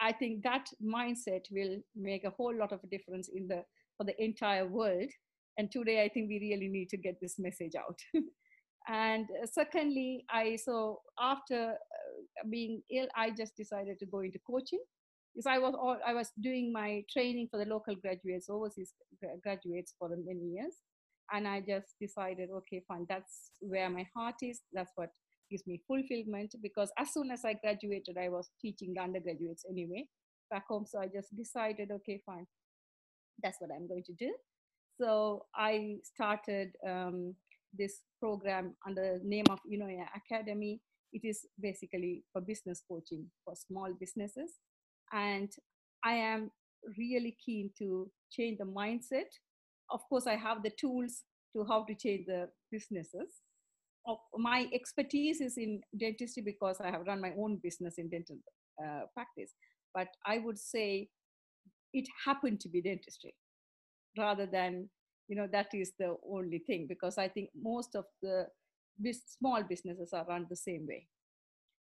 I 0.00 0.12
think 0.12 0.42
that 0.44 0.66
mindset 0.82 1.44
will 1.50 1.76
make 1.94 2.24
a 2.24 2.30
whole 2.30 2.56
lot 2.56 2.72
of 2.72 2.80
difference 2.90 3.28
in 3.28 3.48
the 3.48 3.64
for 3.96 4.04
the 4.04 4.22
entire 4.22 4.66
world. 4.66 5.10
And 5.58 5.70
today 5.70 6.02
i 6.04 6.08
think 6.08 6.28
we 6.28 6.38
really 6.40 6.68
need 6.68 6.88
to 6.90 6.96
get 6.96 7.20
this 7.20 7.38
message 7.38 7.74
out. 7.78 7.98
And 8.88 9.26
uh, 9.42 9.46
secondly 9.46 10.24
i 10.30 10.56
so 10.56 11.00
after 11.20 11.72
uh, 11.72 12.48
being 12.48 12.82
ill 12.90 13.08
i 13.14 13.30
just 13.30 13.54
decided 13.54 13.98
to 13.98 14.06
go 14.06 14.20
into 14.20 14.38
coaching 14.50 14.80
because 15.34 15.46
i 15.46 15.58
was 15.58 15.74
all, 15.74 15.98
i 16.06 16.12
was 16.12 16.30
doing 16.40 16.72
my 16.72 17.02
training 17.12 17.48
for 17.50 17.58
the 17.58 17.70
local 17.70 17.94
graduates 17.94 18.48
overseas 18.50 18.92
graduates 19.42 19.94
for 19.98 20.08
many 20.08 20.46
years. 20.56 20.74
And 21.32 21.46
i 21.46 21.60
just 21.60 21.94
decided 22.00 22.50
okay 22.50 22.82
fine 22.88 23.06
that's 23.08 23.52
where 23.60 23.88
my 23.88 24.06
heart 24.16 24.36
is. 24.42 24.60
That's 24.72 24.90
what 24.96 25.10
gives 25.50 25.66
me 25.66 25.80
fulfillment. 25.86 26.54
Because 26.62 26.90
as 26.98 27.12
soon 27.12 27.30
as 27.30 27.44
i 27.44 27.54
graduated 27.54 28.16
i 28.18 28.28
was 28.28 28.50
teaching 28.60 28.94
the 28.94 29.02
undergraduates 29.02 29.64
anyway 29.70 30.06
back 30.50 30.66
home. 30.66 30.86
So 30.86 30.98
i 31.00 31.06
just 31.06 31.36
decided 31.36 31.90
okay 31.92 32.20
fine 32.26 32.46
that's 33.42 33.60
what 33.60 33.70
i'm 33.74 33.86
going 33.86 34.04
to 34.04 34.12
do. 34.14 34.32
So 35.00 35.46
I 35.56 35.96
started 36.02 36.72
um, 36.86 37.34
this 37.72 38.02
program 38.20 38.74
under 38.86 39.18
the 39.18 39.26
name 39.26 39.46
of 39.48 39.58
Eunoia 39.64 40.04
Academy. 40.14 40.80
It 41.12 41.22
is 41.24 41.46
basically 41.58 42.22
for 42.32 42.42
business 42.42 42.82
coaching 42.86 43.26
for 43.44 43.54
small 43.56 43.94
businesses. 43.98 44.52
And 45.12 45.50
I 46.04 46.14
am 46.14 46.50
really 46.98 47.36
keen 47.44 47.70
to 47.78 48.10
change 48.30 48.58
the 48.58 48.64
mindset. 48.64 49.30
Of 49.90 50.00
course, 50.08 50.26
I 50.26 50.36
have 50.36 50.62
the 50.62 50.70
tools 50.70 51.24
to 51.54 51.64
how 51.64 51.84
to 51.84 51.94
change 51.94 52.26
the 52.26 52.48
businesses. 52.70 53.42
My 54.36 54.66
expertise 54.72 55.40
is 55.40 55.58
in 55.58 55.80
dentistry 55.98 56.42
because 56.42 56.80
I 56.80 56.90
have 56.90 57.06
run 57.06 57.20
my 57.20 57.32
own 57.38 57.60
business 57.62 57.94
in 57.98 58.08
dental 58.08 58.36
uh, 58.82 59.02
practice. 59.14 59.52
But 59.94 60.08
I 60.24 60.38
would 60.38 60.58
say 60.58 61.08
it 61.92 62.06
happened 62.24 62.60
to 62.60 62.68
be 62.68 62.80
dentistry 62.80 63.34
rather 64.18 64.46
than 64.46 64.88
you 65.28 65.36
know 65.36 65.46
that 65.50 65.68
is 65.72 65.92
the 65.98 66.16
only 66.28 66.58
thing 66.58 66.86
because 66.88 67.18
i 67.18 67.28
think 67.28 67.50
most 67.60 67.94
of 67.94 68.04
the 68.22 68.46
small 69.38 69.62
businesses 69.62 70.12
are 70.12 70.26
run 70.28 70.46
the 70.50 70.56
same 70.56 70.86
way 70.88 71.06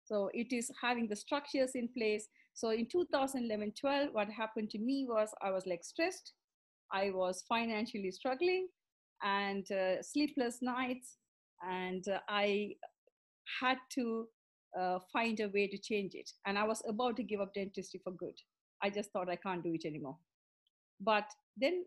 so 0.06 0.30
it 0.34 0.54
is 0.54 0.72
having 0.82 1.08
the 1.08 1.16
structures 1.16 1.72
in 1.74 1.90
place. 1.90 2.28
So 2.54 2.70
in 2.70 2.88
2011 2.88 3.74
12 3.80 4.10
what 4.14 4.30
happened 4.30 4.70
to 4.70 4.80
me 4.80 5.06
was 5.10 5.30
i 5.42 5.52
was 5.52 5.66
like 5.66 5.84
stressed. 5.84 6.34
I 6.94 7.10
was 7.10 7.44
financially 7.50 8.12
struggling 8.12 8.68
and 9.24 9.70
uh, 9.72 10.02
sleepless 10.04 10.60
nights. 10.62 11.18
And 11.68 12.08
uh, 12.08 12.20
i 12.30 12.76
had 13.62 13.78
to 13.92 14.28
uh, 14.80 15.00
find 15.12 15.40
a 15.40 15.50
way 15.50 15.68
to 15.68 15.78
change 15.78 16.14
it. 16.14 16.30
And 16.46 16.58
i 16.58 16.64
was 16.64 16.84
about 16.88 17.18
to 17.18 17.24
give 17.24 17.42
up 17.42 17.54
dentistry 17.54 18.00
for 18.04 18.12
good. 18.12 18.36
I 18.84 18.90
just 18.92 19.12
thought 19.12 19.30
i 19.30 19.36
can't 19.36 19.64
do 19.64 19.74
it 19.74 19.86
anymore. 19.86 20.18
But 21.02 21.26
then 21.58 21.86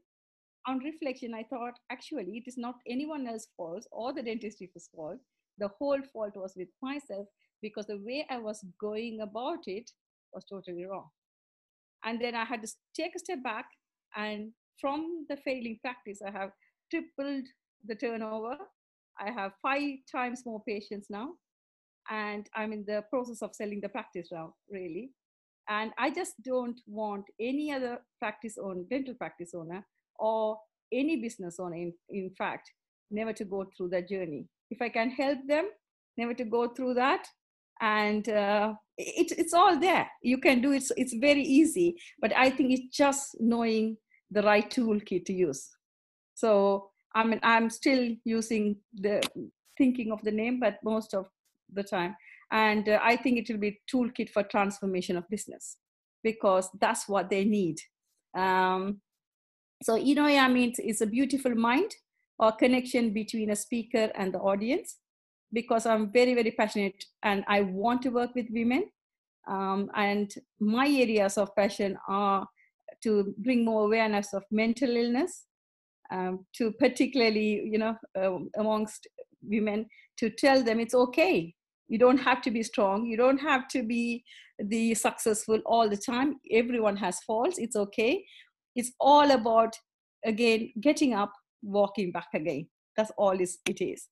on 0.66 0.80
reflection, 0.80 1.34
I 1.34 1.44
thought 1.44 1.78
actually 1.90 2.37
it 2.37 2.48
is 2.48 2.58
not 2.58 2.75
anyone 2.87 3.26
else's 3.26 3.48
fault 3.56 3.87
or 3.90 4.12
the 4.12 4.22
dentistry's 4.22 4.88
fault. 4.94 5.18
The 5.58 5.68
whole 5.68 6.00
fault 6.12 6.37
was 6.37 6.54
with 6.56 6.68
myself 6.82 7.26
because 7.62 7.87
the 7.87 7.99
way 7.99 8.27
I 8.31 8.38
was 8.38 8.65
going 8.81 9.21
about 9.21 9.61
it 9.67 9.91
was 10.33 10.45
totally 10.45 10.85
wrong. 10.85 11.09
And 12.05 12.21
then 12.21 12.35
I 12.35 12.45
had 12.45 12.62
to 12.62 12.69
take 12.95 13.17
a 13.17 13.19
step 13.19 13.43
back, 13.43 13.67
and 14.17 14.53
from 14.81 15.27
the 15.29 15.37
failing 15.37 15.79
practice, 15.83 16.21
I 16.27 16.31
have 16.31 16.50
tripled 16.91 17.45
the 17.87 17.95
turnover. 17.95 18.57
I 19.21 19.31
have 19.31 19.53
five 19.61 19.99
times 20.11 20.43
more 20.47 20.62
patients 20.67 21.09
now, 21.11 21.31
and 22.09 22.49
I'm 22.55 22.73
in 22.73 22.85
the 22.87 23.05
process 23.11 23.43
of 23.43 23.55
selling 23.55 23.81
the 23.81 23.88
practice 23.88 24.29
now, 24.31 24.55
really. 24.71 25.11
And 25.69 25.93
I 25.99 26.11
just 26.11 26.35
don't 26.45 26.81
want 26.87 27.25
any 27.41 27.73
other 27.73 27.99
practice 28.21 28.57
owner, 28.62 28.83
dental 28.88 29.15
practice 29.15 29.50
owner, 29.55 29.85
or 30.19 30.59
any 30.93 31.17
business 31.17 31.57
owner, 31.59 31.77
in, 31.77 31.93
in 32.11 32.31
fact, 32.38 32.71
never 33.11 33.33
to 33.35 33.45
go 33.45 33.67
through 33.77 33.88
that 33.88 34.09
journey. 34.09 34.47
If 34.71 34.81
I 34.81 34.88
can 34.88 35.11
help 35.11 35.38
them, 35.47 35.69
never 36.17 36.33
to 36.35 36.45
go 36.45 36.69
through 36.69 36.95
that. 36.95 37.27
And 37.80 38.28
uh, 38.28 38.75
it, 38.97 39.32
it's 39.38 39.54
all 39.54 39.78
there. 39.78 40.08
You 40.23 40.38
can 40.38 40.61
do 40.61 40.73
it. 40.73 40.85
It's 40.97 41.14
very 41.14 41.42
easy. 41.42 41.97
But 42.20 42.37
I 42.37 42.50
think 42.50 42.73
it's 42.73 42.97
just 42.97 43.37
knowing 43.40 43.97
the 44.30 44.42
right 44.42 44.68
toolkit 44.70 45.25
to 45.26 45.32
use. 45.32 45.68
So 46.35 46.90
I 47.14 47.25
mean, 47.25 47.40
I'm 47.42 47.70
still 47.70 48.14
using 48.25 48.76
the 48.94 49.23
thinking 49.76 50.12
of 50.12 50.23
the 50.23 50.30
name, 50.30 50.61
but 50.61 50.78
most 50.85 51.14
of 51.14 51.26
the 51.73 51.82
time. 51.82 52.16
And 52.50 52.88
uh, 52.88 52.99
I 53.02 53.16
think 53.16 53.38
it 53.38 53.52
will 53.52 53.61
be 53.61 53.80
toolkit 53.92 54.30
for 54.30 54.42
transformation 54.42 55.16
of 55.16 55.28
business 55.28 55.76
because 56.23 56.68
that's 56.80 57.08
what 57.08 57.30
they 57.30 57.44
need. 57.44 57.78
Um, 58.35 59.00
so 59.82 59.97
Eunoia 59.97 60.52
means 60.52 60.78
it's 60.78 61.00
a 61.00 61.06
beautiful 61.06 61.54
mind 61.54 61.94
or 62.38 62.52
connection 62.52 63.12
between 63.12 63.50
a 63.50 63.56
speaker 63.56 64.11
and 64.14 64.32
the 64.32 64.38
audience 64.38 64.97
because 65.52 65.87
I'm 65.87 66.12
very, 66.12 66.35
very 66.35 66.50
passionate 66.50 67.05
and 67.23 67.45
I 67.49 67.62
want 67.62 68.02
to 68.02 68.11
work 68.11 68.35
with 68.35 68.47
women. 68.50 68.90
Um, 69.49 69.90
and 69.95 70.31
my 70.61 70.87
areas 70.87 71.38
of 71.38 71.55
passion 71.57 71.97
are 72.09 72.47
to 73.02 73.35
bring 73.38 73.64
more 73.64 73.85
awareness 73.85 74.35
of 74.35 74.43
mental 74.50 74.90
illness, 74.90 75.47
um, 76.11 76.45
to 76.57 76.73
particularly, 76.73 77.62
you 77.64 77.78
know, 77.78 77.97
uh, 78.19 78.38
amongst 78.59 79.07
women, 79.43 79.87
to 80.19 80.31
tell 80.31 80.62
them 80.62 80.81
it's 80.81 80.95
okay. 80.95 81.55
You 81.88 81.99
don't 81.99 82.19
have 82.19 82.43
to 82.43 82.50
be 82.50 82.62
strong. 82.62 83.07
You 83.07 83.17
don't 83.17 83.38
have 83.38 83.69
to 83.69 83.83
be 83.83 84.25
the 84.59 84.95
successful 84.95 85.61
all 85.64 85.88
the 85.88 85.97
time. 85.97 86.37
Everyone 86.50 86.97
has 86.97 87.21
faults. 87.21 87.59
It's 87.59 87.76
okay. 87.76 88.25
It's 88.76 88.93
all 89.00 89.31
about, 89.31 89.75
again, 90.25 90.73
getting 90.81 91.14
up, 91.14 91.33
walking 91.62 92.12
back 92.12 92.28
again. 92.35 92.69
That's 92.97 93.12
all 93.17 93.38
it 93.40 93.81
is. 93.81 94.09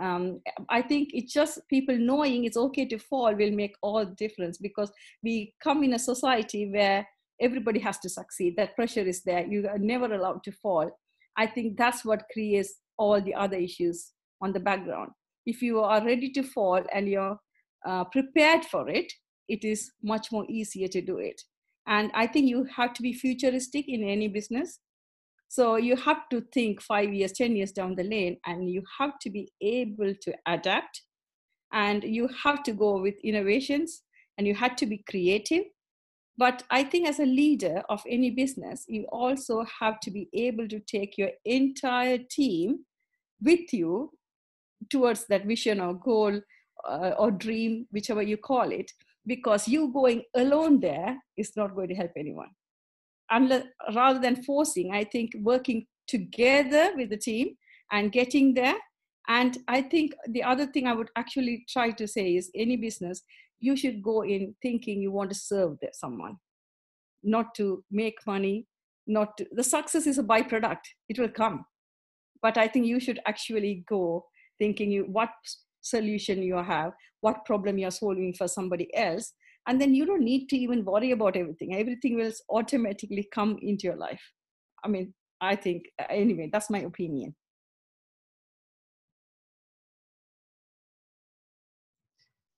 Um, 0.00 0.40
I 0.68 0.82
think 0.82 1.10
it's 1.12 1.32
just 1.32 1.60
people 1.68 1.96
knowing 1.96 2.44
it's 2.44 2.56
okay 2.56 2.86
to 2.86 2.98
fall 2.98 3.34
will 3.34 3.50
make 3.50 3.74
all 3.82 4.04
the 4.04 4.14
difference 4.14 4.58
because 4.58 4.92
we 5.22 5.54
come 5.62 5.82
in 5.82 5.94
a 5.94 5.98
society 5.98 6.70
where 6.70 7.06
everybody 7.40 7.80
has 7.80 7.98
to 8.00 8.08
succeed. 8.08 8.54
That 8.56 8.76
pressure 8.76 9.00
is 9.00 9.22
there. 9.22 9.46
You 9.46 9.68
are 9.68 9.78
never 9.78 10.12
allowed 10.12 10.44
to 10.44 10.52
fall. 10.52 10.90
I 11.36 11.46
think 11.46 11.76
that's 11.76 12.04
what 12.04 12.24
creates 12.32 12.74
all 12.96 13.20
the 13.20 13.34
other 13.34 13.56
issues 13.56 14.12
on 14.40 14.52
the 14.52 14.60
background. 14.60 15.10
If 15.46 15.62
you 15.62 15.80
are 15.80 16.04
ready 16.04 16.30
to 16.32 16.42
fall 16.42 16.82
and 16.92 17.08
you're 17.08 17.38
uh, 17.86 18.04
prepared 18.04 18.64
for 18.64 18.88
it, 18.88 19.12
it 19.48 19.64
is 19.64 19.90
much 20.02 20.30
more 20.30 20.44
easier 20.48 20.88
to 20.88 21.00
do 21.00 21.18
it. 21.18 21.40
And 21.86 22.10
I 22.14 22.26
think 22.26 22.46
you 22.48 22.66
have 22.76 22.92
to 22.94 23.02
be 23.02 23.12
futuristic 23.12 23.86
in 23.88 24.04
any 24.04 24.28
business. 24.28 24.78
So 25.48 25.76
you 25.76 25.96
have 25.96 26.28
to 26.30 26.42
think 26.52 26.82
five 26.82 27.12
years, 27.12 27.32
10 27.32 27.56
years 27.56 27.72
down 27.72 27.94
the 27.94 28.04
lane, 28.04 28.38
and 28.46 28.68
you 28.68 28.82
have 28.98 29.18
to 29.20 29.30
be 29.30 29.50
able 29.60 30.14
to 30.20 30.34
adapt. 30.46 31.02
And 31.72 32.04
you 32.04 32.28
have 32.44 32.62
to 32.64 32.72
go 32.72 33.00
with 33.00 33.14
innovations 33.24 34.02
and 34.36 34.46
you 34.46 34.54
have 34.54 34.76
to 34.76 34.86
be 34.86 35.04
creative 35.08 35.64
but 36.38 36.62
I 36.70 36.84
think 36.84 37.08
as 37.08 37.18
a 37.18 37.26
leader 37.26 37.82
of 37.88 38.00
any 38.08 38.30
business, 38.30 38.84
you 38.86 39.06
also 39.10 39.66
have 39.80 39.98
to 40.00 40.10
be 40.12 40.28
able 40.32 40.68
to 40.68 40.78
take 40.78 41.18
your 41.18 41.30
entire 41.44 42.18
team 42.18 42.84
with 43.42 43.72
you 43.72 44.12
towards 44.88 45.26
that 45.26 45.46
vision 45.46 45.80
or 45.80 45.94
goal 45.94 46.40
uh, 46.88 47.10
or 47.18 47.32
dream, 47.32 47.88
whichever 47.90 48.22
you 48.22 48.36
call 48.36 48.70
it, 48.70 48.92
because 49.26 49.66
you 49.66 49.92
going 49.92 50.22
alone 50.36 50.78
there 50.78 51.18
is 51.36 51.56
not 51.56 51.74
going 51.74 51.88
to 51.88 51.96
help 51.96 52.12
anyone. 52.16 52.50
Unless, 53.30 53.64
rather 53.94 54.18
than 54.20 54.42
forcing, 54.42 54.92
I 54.92 55.04
think 55.04 55.32
working 55.40 55.86
together 56.06 56.92
with 56.96 57.10
the 57.10 57.16
team 57.16 57.56
and 57.92 58.12
getting 58.12 58.54
there. 58.54 58.76
And 59.28 59.58
I 59.68 59.82
think 59.82 60.14
the 60.28 60.42
other 60.42 60.66
thing 60.66 60.86
I 60.86 60.94
would 60.94 61.10
actually 61.16 61.64
try 61.68 61.90
to 61.90 62.08
say 62.08 62.36
is 62.36 62.50
any 62.54 62.76
business, 62.76 63.22
you 63.60 63.76
should 63.76 64.02
go 64.02 64.22
in 64.22 64.54
thinking 64.62 65.02
you 65.02 65.12
want 65.12 65.30
to 65.30 65.36
serve 65.36 65.76
someone. 65.92 66.36
Not 67.22 67.54
to 67.56 67.84
make 67.90 68.16
money 68.26 68.66
not 69.08 69.38
to, 69.38 69.46
the 69.52 69.64
success 69.64 70.06
is 70.06 70.18
a 70.18 70.22
byproduct. 70.22 70.84
It 71.08 71.18
will 71.18 71.30
come. 71.30 71.64
But 72.40 72.56
i 72.56 72.68
think 72.68 72.86
you 72.86 73.00
should 73.00 73.18
actually 73.26 73.84
go 73.88 74.26
thinking 74.60 74.92
you 74.92 75.04
what 75.10 75.30
solution 75.80 76.42
you 76.42 76.56
have 76.56 76.92
what 77.20 77.44
problem 77.44 77.78
you're 77.78 77.90
solving 77.90 78.32
for 78.32 78.46
somebody 78.46 78.86
else 78.94 79.32
and 79.68 79.80
then 79.80 79.94
you 79.94 80.06
don't 80.06 80.24
need 80.24 80.48
to 80.48 80.56
even 80.56 80.84
worry 80.84 81.12
about 81.12 81.36
everything 81.36 81.74
everything 81.76 82.16
will 82.16 82.32
automatically 82.50 83.28
come 83.32 83.56
into 83.62 83.86
your 83.86 83.96
life 83.96 84.22
i 84.84 84.88
mean 84.88 85.12
i 85.40 85.54
think 85.54 85.84
uh, 86.00 86.06
anyway 86.10 86.48
that's 86.52 86.70
my 86.70 86.80
opinion 86.80 87.34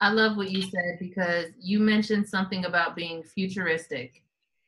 I 0.03 0.11
love 0.11 0.39
what 0.39 0.51
you 0.51 0.63
said 0.63 0.99
because 0.99 1.49
you 1.61 1.79
mentioned 1.79 2.27
something 2.27 2.65
about 2.65 2.97
being 2.97 3.23
futuristic. 3.23 4.23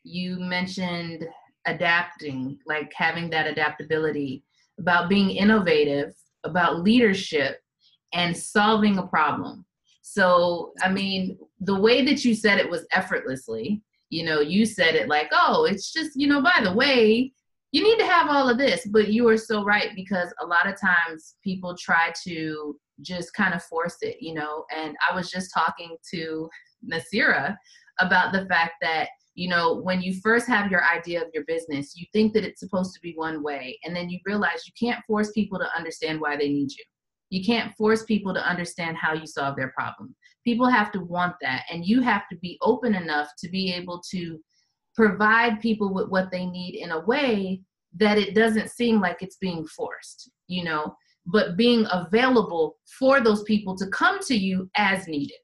You 0.04 0.38
mentioned 0.38 1.26
adapting, 1.66 2.58
like 2.66 2.92
having 2.94 3.30
that 3.30 3.46
adaptability, 3.46 4.44
about 4.78 5.08
being 5.08 5.30
innovative, 5.30 6.12
about 6.44 6.82
leadership, 6.82 7.62
and 8.12 8.36
solving 8.36 8.98
a 8.98 9.06
problem. 9.06 9.64
So, 10.14 10.74
I 10.82 10.90
mean, 10.90 11.38
the 11.60 11.80
way 11.80 12.04
that 12.04 12.22
you 12.22 12.34
said 12.34 12.58
it 12.58 12.68
was 12.68 12.86
effortlessly. 12.92 13.82
You 14.10 14.26
know, 14.26 14.40
you 14.40 14.66
said 14.66 14.94
it 14.94 15.08
like, 15.08 15.30
oh, 15.32 15.64
it's 15.64 15.90
just, 15.90 16.10
you 16.14 16.26
know, 16.26 16.42
by 16.42 16.60
the 16.62 16.74
way, 16.74 17.32
you 17.70 17.82
need 17.82 17.98
to 17.98 18.04
have 18.04 18.28
all 18.28 18.46
of 18.46 18.58
this. 18.58 18.86
But 18.86 19.08
you 19.08 19.26
are 19.28 19.38
so 19.38 19.64
right 19.64 19.92
because 19.96 20.28
a 20.42 20.46
lot 20.46 20.68
of 20.68 20.78
times 20.78 21.36
people 21.42 21.74
try 21.74 22.12
to 22.24 22.78
just 23.00 23.32
kind 23.32 23.54
of 23.54 23.62
force 23.62 23.96
it, 24.02 24.18
you 24.20 24.34
know. 24.34 24.66
And 24.76 24.94
I 25.10 25.14
was 25.14 25.30
just 25.30 25.50
talking 25.54 25.96
to 26.12 26.50
Nasira 26.86 27.56
about 27.98 28.34
the 28.34 28.44
fact 28.44 28.74
that, 28.82 29.08
you 29.34 29.48
know, 29.48 29.80
when 29.80 30.02
you 30.02 30.20
first 30.20 30.46
have 30.46 30.70
your 30.70 30.84
idea 30.84 31.22
of 31.22 31.28
your 31.32 31.44
business, 31.46 31.96
you 31.96 32.04
think 32.12 32.34
that 32.34 32.44
it's 32.44 32.60
supposed 32.60 32.92
to 32.92 33.00
be 33.00 33.14
one 33.16 33.42
way. 33.42 33.78
And 33.84 33.96
then 33.96 34.10
you 34.10 34.18
realize 34.26 34.66
you 34.66 34.74
can't 34.78 35.02
force 35.06 35.30
people 35.30 35.58
to 35.58 35.74
understand 35.74 36.20
why 36.20 36.36
they 36.36 36.50
need 36.50 36.70
you. 36.70 36.84
You 37.32 37.44
can't 37.44 37.74
force 37.76 38.04
people 38.04 38.34
to 38.34 38.46
understand 38.46 38.96
how 38.96 39.14
you 39.14 39.26
solve 39.26 39.56
their 39.56 39.72
problem. 39.76 40.14
People 40.44 40.68
have 40.68 40.92
to 40.92 41.00
want 41.00 41.34
that. 41.40 41.64
And 41.70 41.84
you 41.86 42.02
have 42.02 42.28
to 42.30 42.36
be 42.38 42.58
open 42.60 42.94
enough 42.94 43.28
to 43.38 43.48
be 43.48 43.72
able 43.72 44.02
to 44.10 44.38
provide 44.94 45.60
people 45.60 45.94
with 45.94 46.08
what 46.08 46.30
they 46.30 46.44
need 46.44 46.74
in 46.74 46.90
a 46.90 47.00
way 47.00 47.62
that 47.96 48.18
it 48.18 48.34
doesn't 48.34 48.70
seem 48.70 49.00
like 49.00 49.22
it's 49.22 49.36
being 49.36 49.66
forced, 49.66 50.30
you 50.46 50.64
know 50.64 50.94
but 51.26 51.56
being 51.56 51.86
available 51.90 52.76
for 52.98 53.20
those 53.20 53.42
people 53.44 53.76
to 53.76 53.86
come 53.88 54.18
to 54.20 54.34
you 54.34 54.68
as 54.76 55.06
needed 55.06 55.38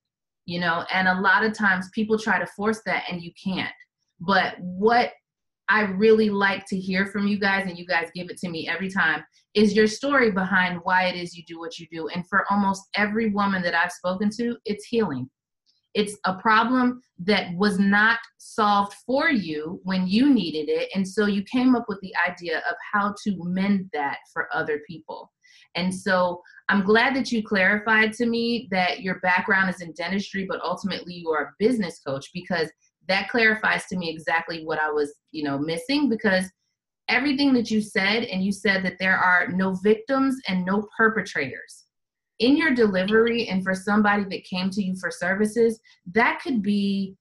you 0.44 0.60
know 0.60 0.84
and 0.92 1.08
a 1.08 1.20
lot 1.20 1.44
of 1.44 1.52
times 1.52 1.88
people 1.94 2.18
try 2.18 2.38
to 2.38 2.46
force 2.56 2.80
that 2.84 3.04
and 3.10 3.22
you 3.22 3.30
can't 3.42 3.72
but 4.20 4.54
what 4.60 5.12
i 5.68 5.82
really 5.82 6.30
like 6.30 6.64
to 6.66 6.78
hear 6.78 7.06
from 7.06 7.26
you 7.26 7.38
guys 7.38 7.66
and 7.66 7.78
you 7.78 7.86
guys 7.86 8.08
give 8.14 8.30
it 8.30 8.38
to 8.38 8.48
me 8.48 8.68
every 8.68 8.90
time 8.90 9.24
is 9.54 9.74
your 9.74 9.86
story 9.86 10.30
behind 10.30 10.78
why 10.84 11.06
it 11.06 11.16
is 11.16 11.36
you 11.36 11.42
do 11.46 11.58
what 11.58 11.78
you 11.78 11.86
do. 11.90 12.08
And 12.08 12.24
for 12.28 12.44
almost 12.50 12.82
every 12.94 13.30
woman 13.30 13.62
that 13.62 13.74
i've 13.74 13.92
spoken 13.92 14.30
to 14.38 14.56
it's 14.64 14.86
healing. 14.86 15.28
It's 15.94 16.16
a 16.26 16.34
problem 16.34 17.00
that 17.24 17.52
was 17.56 17.78
not 17.78 18.20
solved 18.36 18.94
for 19.06 19.30
you 19.30 19.80
when 19.82 20.06
you 20.06 20.32
needed 20.32 20.68
it 20.68 20.90
and 20.94 21.06
so 21.06 21.26
you 21.26 21.42
came 21.44 21.74
up 21.74 21.86
with 21.88 21.98
the 22.02 22.12
idea 22.28 22.58
of 22.58 22.76
how 22.92 23.14
to 23.24 23.36
mend 23.44 23.88
that 23.92 24.18
for 24.32 24.48
other 24.54 24.80
people. 24.86 25.32
And 25.74 25.94
so 25.94 26.42
I'm 26.68 26.84
glad 26.84 27.16
that 27.16 27.32
you 27.32 27.42
clarified 27.42 28.12
to 28.14 28.26
me 28.26 28.68
that 28.70 29.00
your 29.00 29.18
background 29.20 29.70
is 29.70 29.80
in 29.80 29.92
dentistry, 29.92 30.46
but 30.48 30.60
ultimately 30.62 31.14
you 31.14 31.30
are 31.30 31.44
a 31.44 31.54
business 31.58 32.00
coach 32.06 32.28
because 32.34 32.70
that 33.08 33.28
clarifies 33.28 33.86
to 33.86 33.96
me 33.96 34.10
exactly 34.10 34.64
what 34.64 34.80
I 34.80 34.90
was, 34.90 35.14
you 35.32 35.42
know, 35.42 35.58
missing 35.58 36.08
because 36.08 36.44
everything 37.08 37.52
that 37.54 37.70
you 37.70 37.80
said 37.80 38.24
and 38.24 38.44
you 38.44 38.52
said 38.52 38.84
that 38.84 38.98
there 38.98 39.16
are 39.16 39.48
no 39.48 39.74
victims 39.82 40.36
and 40.46 40.64
no 40.64 40.86
perpetrators. 40.96 41.84
In 42.38 42.56
your 42.56 42.72
delivery 42.72 43.48
and 43.48 43.64
for 43.64 43.74
somebody 43.74 44.24
that 44.24 44.44
came 44.44 44.70
to 44.70 44.82
you 44.82 44.94
for 44.94 45.10
services 45.10 45.80
that 46.12 46.40
could 46.40 46.62
be 46.62 47.16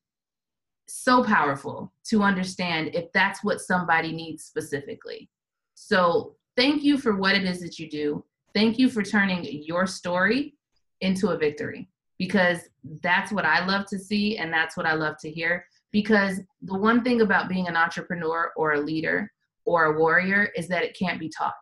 so 0.87 1.23
powerful 1.23 1.91
to 2.09 2.21
understand 2.21 2.91
if 2.93 3.11
that's 3.13 3.43
what 3.43 3.61
somebody 3.61 4.11
needs 4.11 4.43
specifically. 4.43 5.29
So 5.75 6.35
thank 6.55 6.83
you 6.83 6.97
for 6.97 7.15
what 7.15 7.35
it 7.35 7.43
is 7.43 7.59
that 7.61 7.79
you 7.79 7.89
do. 7.89 8.23
Thank 8.53 8.77
you 8.79 8.89
for 8.89 9.03
turning 9.03 9.43
your 9.43 9.85
story 9.85 10.55
into 11.01 11.29
a 11.29 11.37
victory 11.37 11.89
because 12.17 12.59
that's 13.03 13.31
what 13.31 13.45
I 13.45 13.65
love 13.65 13.85
to 13.87 13.99
see 13.99 14.37
and 14.37 14.51
that's 14.51 14.77
what 14.77 14.85
I 14.85 14.93
love 14.93 15.17
to 15.21 15.29
hear. 15.29 15.65
Because 15.91 16.39
the 16.61 16.77
one 16.77 17.03
thing 17.03 17.21
about 17.21 17.49
being 17.49 17.67
an 17.67 17.77
entrepreneur 17.77 18.51
or 18.55 18.73
a 18.73 18.81
leader 18.81 19.31
or 19.65 19.85
a 19.85 19.99
warrior 19.99 20.49
is 20.55 20.67
that 20.67 20.83
it 20.83 20.97
can't 20.97 21.19
be 21.19 21.29
taught, 21.29 21.53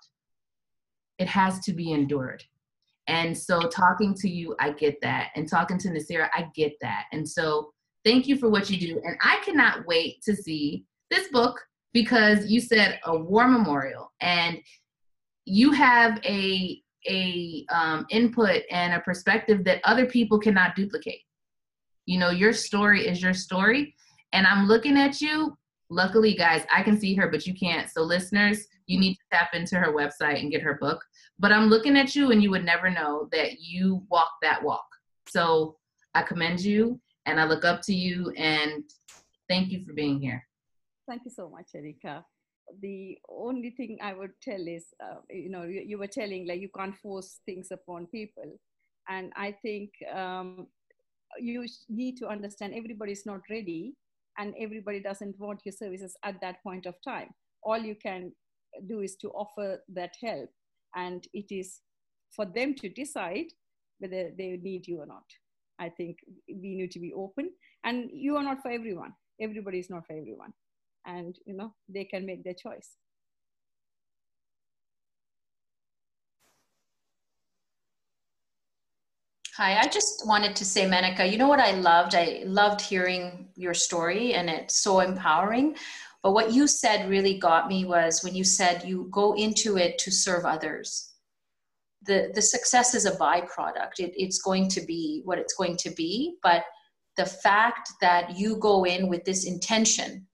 it 1.18 1.28
has 1.28 1.60
to 1.62 1.74
be 1.74 1.92
endured. 1.92 2.44
And 3.08 3.38
so, 3.38 3.62
talking 3.70 4.16
to 4.16 4.30
you, 4.30 4.56
I 4.60 4.72
get 4.72 5.00
that. 5.02 5.30
And 5.36 5.48
talking 5.48 5.78
to 5.80 5.90
Nasira, 5.90 6.30
I 6.34 6.48
get 6.56 6.74
that. 6.82 7.06
And 7.12 7.28
so, 7.28 7.72
thank 8.04 8.28
you 8.28 8.38
for 8.38 8.50
what 8.50 8.70
you 8.70 8.80
do. 8.80 9.02
And 9.04 9.16
I 9.22 9.40
cannot 9.46 9.86
wait 9.86 10.22
to 10.24 10.36
see 10.36 10.86
this 11.12 11.28
book 11.30 11.60
because 11.94 12.48
you 12.48 12.60
said 12.60 13.00
a 13.06 13.16
war 13.18 13.48
memorial 13.48 14.12
and 14.22 14.60
you 15.46 15.72
have 15.72 16.20
a 16.26 16.82
a 17.08 17.66
um, 17.72 18.06
input 18.10 18.64
and 18.72 18.94
a 18.94 19.00
perspective 19.00 19.64
that 19.64 19.80
other 19.84 20.08
people 20.08 20.40
cannot 20.40 20.76
duplicate. 20.76 21.22
You 22.06 22.20
know, 22.20 22.32
your 22.32 22.52
story 22.52 23.08
is 23.08 23.22
your 23.22 23.34
story, 23.34 23.96
and 24.36 24.46
I'm 24.46 24.68
looking 24.68 24.98
at 24.98 25.22
you. 25.22 25.58
Luckily, 25.90 26.36
guys, 26.36 26.66
I 26.76 26.84
can 26.84 27.00
see 27.00 27.16
her, 27.16 27.30
but 27.30 27.48
you 27.48 27.54
can't. 27.54 27.90
So, 27.90 28.02
listeners, 28.02 28.66
you 28.86 29.00
need 29.00 29.14
to 29.14 29.22
tap 29.32 29.52
into 29.54 29.78
her 29.78 29.94
website 29.94 30.42
and 30.42 30.52
get 30.52 30.62
her 30.62 30.78
book. 30.82 31.02
But 31.40 31.54
I'm 31.54 31.68
looking 31.68 31.96
at 31.96 32.16
you, 32.16 32.32
and 32.32 32.44
you 32.44 32.52
would 32.52 32.66
never 32.66 32.90
know 32.90 33.30
that 33.32 33.62
you 33.62 34.04
walk 34.10 34.30
that 34.42 34.62
walk. 34.62 34.86
So, 35.30 35.78
I 36.14 36.22
commend 36.22 36.60
you, 36.60 37.00
and 37.26 37.40
I 37.40 37.46
look 37.46 37.64
up 37.64 37.82
to 37.84 37.94
you, 37.94 38.32
and 38.32 38.84
thank 39.48 39.72
you 39.72 39.86
for 39.86 39.94
being 39.94 40.20
here. 40.20 40.46
Thank 41.08 41.22
you 41.24 41.32
so 41.32 41.50
much, 41.50 41.70
Erika 41.74 42.26
the 42.82 43.16
only 43.30 43.70
thing 43.70 43.96
I 44.02 44.16
would 44.16 44.32
tell 44.42 44.68
is, 44.68 44.88
uh, 45.00 45.18
you 45.30 45.52
know, 45.52 45.66
you, 45.66 45.84
you, 45.86 46.00
were 46.00 46.08
telling 46.08 46.48
like 46.48 46.60
you 46.60 46.70
can't 46.76 46.98
force 46.98 47.38
things 47.46 47.68
upon 47.72 48.08
people. 48.08 48.58
And 49.08 49.32
I 49.36 49.52
think 49.62 49.92
um, 50.12 50.66
you 51.40 51.68
need 51.90 52.18
to 52.18 52.28
understand 52.28 52.74
everybody's 52.74 53.24
not 53.24 53.42
ready 53.52 53.94
and 54.38 54.54
everybody 54.60 55.00
doesn't 55.00 55.40
want 55.40 55.62
your 55.66 55.74
services 55.74 56.16
at 56.24 56.40
that 56.42 56.62
point 56.64 56.86
of 56.86 56.96
time. 57.04 57.30
All 57.64 57.78
you 57.78 57.96
can 57.96 58.32
do 58.88 59.02
is 59.02 59.16
to 59.18 59.30
offer 59.30 59.80
that 59.94 60.12
help. 60.22 60.50
And 60.96 61.26
it 61.34 61.54
is 61.54 61.82
for 62.36 62.46
them 62.46 62.76
to 62.76 62.90
decide 62.90 63.48
whether 64.00 64.32
they 64.38 64.60
need 64.62 64.88
you 64.88 65.00
or 65.00 65.06
not. 65.06 65.24
I 65.80 65.90
think 65.90 66.18
we 66.48 66.76
need 66.76 66.92
to 66.92 67.00
be 67.00 67.14
open. 67.14 67.52
And 67.84 68.10
you 68.12 68.38
are 68.38 68.44
not 68.44 68.62
for 68.62 68.72
everyone. 68.72 69.14
Everybody 69.42 69.80
is 69.80 69.90
not 69.90 70.06
for 70.08 70.14
everyone. 70.14 70.54
And, 71.06 71.38
you 71.46 71.56
know, 71.56 71.74
they 71.88 72.06
can 72.06 72.26
make 72.26 72.44
their 72.44 72.54
choice. 72.54 72.92
Hi, 79.58 79.78
I 79.78 79.88
just 79.88 80.28
wanted 80.28 80.54
to 80.58 80.66
say, 80.66 80.84
Menaka, 80.84 81.32
you 81.32 81.38
know 81.38 81.48
what 81.48 81.62
I 81.62 81.72
loved? 81.72 82.14
I 82.14 82.44
loved 82.46 82.82
hearing 82.82 83.48
your 83.56 83.74
story 83.74 84.34
and 84.34 84.50
it's 84.50 84.76
so 84.76 85.00
empowering. 85.00 85.78
But 86.22 86.34
what 86.34 86.52
you 86.52 86.68
said 86.68 87.10
really 87.10 87.38
got 87.38 87.70
me 87.70 87.86
was 87.86 88.22
when 88.22 88.36
you 88.36 88.44
said 88.44 88.84
you 88.84 89.08
go 89.12 89.32
into 89.36 89.78
it 89.78 89.98
to 90.00 90.12
serve 90.12 90.44
others. 90.44 91.14
The, 92.06 92.34
the 92.36 92.42
success 92.42 92.94
is 92.96 93.06
a 93.06 93.16
byproduct. 93.16 94.00
It, 94.00 94.12
it's 94.18 94.42
going 94.42 94.68
to 94.72 94.82
be 94.82 95.22
what 95.24 95.40
it's 95.40 95.54
going 95.54 95.78
to 95.78 95.90
be. 95.92 96.36
But 96.44 96.66
the 97.16 97.26
fact 97.26 97.94
that 98.02 98.38
you 98.38 98.58
go 98.58 98.84
in 98.84 99.08
with 99.08 99.24
this 99.24 99.46
intention 99.46 100.28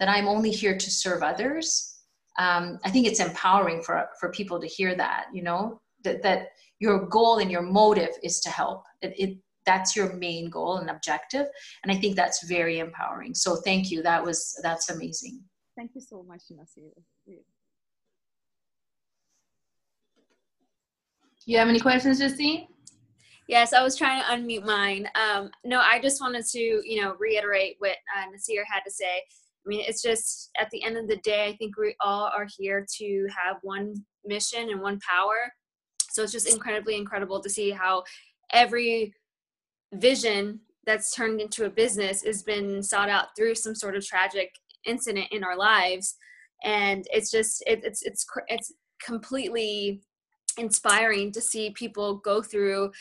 that 0.00 0.08
I'm 0.08 0.26
only 0.26 0.50
here 0.50 0.76
to 0.76 0.90
serve 0.90 1.22
others, 1.22 2.00
um, 2.40 2.80
I 2.84 2.90
think 2.90 3.06
it's 3.06 3.20
empowering 3.20 3.84
for, 3.84 4.08
for 4.18 4.32
people 4.32 4.60
to 4.60 4.66
hear 4.66 4.96
that, 4.96 5.26
you 5.32 5.44
know, 5.44 5.80
that, 6.04 6.22
that 6.22 6.48
your 6.78 7.06
goal 7.06 7.38
and 7.38 7.50
your 7.50 7.62
motive 7.62 8.10
is 8.22 8.40
to 8.40 8.50
help. 8.50 8.84
It, 9.02 9.14
it, 9.18 9.38
that's 9.66 9.96
your 9.96 10.12
main 10.14 10.50
goal 10.50 10.76
and 10.76 10.90
objective. 10.90 11.46
And 11.82 11.90
I 11.90 11.96
think 11.96 12.16
that's 12.16 12.46
very 12.46 12.78
empowering. 12.78 13.34
So 13.34 13.56
thank 13.56 13.90
you. 13.90 14.02
That 14.02 14.22
was, 14.22 14.58
that's 14.62 14.90
amazing. 14.90 15.40
Thank 15.76 15.92
you 15.94 16.00
so 16.00 16.22
much, 16.22 16.42
Nasir. 16.50 16.90
You 21.46 21.58
have 21.58 21.68
any 21.68 21.80
questions, 21.80 22.20
Justine? 22.20 22.68
Yes, 23.48 23.74
I 23.74 23.82
was 23.82 23.96
trying 23.96 24.22
to 24.22 24.28
unmute 24.28 24.64
mine. 24.64 25.06
Um, 25.14 25.50
no, 25.64 25.80
I 25.80 26.00
just 26.00 26.20
wanted 26.20 26.46
to, 26.46 26.58
you 26.58 27.02
know, 27.02 27.14
reiterate 27.18 27.76
what 27.78 27.96
uh, 28.16 28.30
Nasir 28.30 28.64
had 28.70 28.80
to 28.86 28.90
say. 28.90 29.04
I 29.16 29.66
mean, 29.66 29.84
it's 29.86 30.00
just 30.00 30.50
at 30.58 30.70
the 30.70 30.82
end 30.82 30.96
of 30.96 31.08
the 31.08 31.16
day, 31.18 31.46
I 31.48 31.56
think 31.56 31.76
we 31.76 31.94
all 32.00 32.30
are 32.34 32.46
here 32.58 32.86
to 32.98 33.28
have 33.28 33.56
one 33.62 33.94
mission 34.24 34.70
and 34.70 34.80
one 34.80 34.98
power. 35.00 35.52
So 36.14 36.22
it's 36.22 36.30
just 36.30 36.48
incredibly 36.48 36.94
incredible 36.94 37.40
to 37.40 37.50
see 37.50 37.70
how 37.70 38.04
every 38.52 39.12
vision 39.94 40.60
that's 40.86 41.12
turned 41.12 41.40
into 41.40 41.64
a 41.64 41.70
business 41.70 42.22
has 42.22 42.44
been 42.44 42.84
sought 42.84 43.08
out 43.08 43.34
through 43.36 43.56
some 43.56 43.74
sort 43.74 43.96
of 43.96 44.06
tragic 44.06 44.54
incident 44.86 45.26
in 45.32 45.42
our 45.42 45.56
lives. 45.56 46.14
And 46.62 47.04
it's 47.12 47.32
just 47.32 47.64
it, 47.66 47.80
it's 47.82 48.02
it's 48.02 48.24
it's 48.46 48.72
completely 49.04 50.02
inspiring 50.56 51.32
to 51.32 51.40
see 51.40 51.70
people 51.70 52.18
go 52.18 52.40
through 52.40 52.92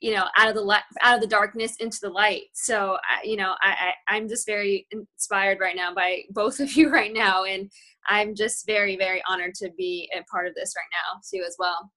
you 0.00 0.14
know 0.14 0.26
out 0.36 0.48
of 0.48 0.54
the 0.54 0.60
light 0.60 0.82
out 1.02 1.14
of 1.14 1.22
the 1.22 1.26
darkness 1.26 1.76
into 1.76 1.98
the 2.02 2.10
light. 2.10 2.42
So 2.52 2.98
I, 3.08 3.24
you 3.24 3.36
know 3.36 3.54
I, 3.62 3.70
I 3.70 4.14
i'm 4.14 4.28
just 4.28 4.46
very 4.46 4.86
inspired 4.90 5.58
right 5.58 5.74
now 5.74 5.94
by 5.94 6.24
both 6.30 6.60
of 6.60 6.70
you 6.76 6.92
right 6.92 7.14
now. 7.14 7.44
And 7.44 7.70
i'm 8.08 8.34
just 8.34 8.66
very 8.66 8.96
very 8.98 9.22
honored 9.26 9.54
to 9.54 9.70
be 9.78 10.10
a 10.14 10.22
part 10.24 10.46
of 10.46 10.54
this 10.54 10.74
right 10.76 10.92
now 10.92 11.20
too 11.32 11.42
as 11.46 11.56
well 11.58 11.90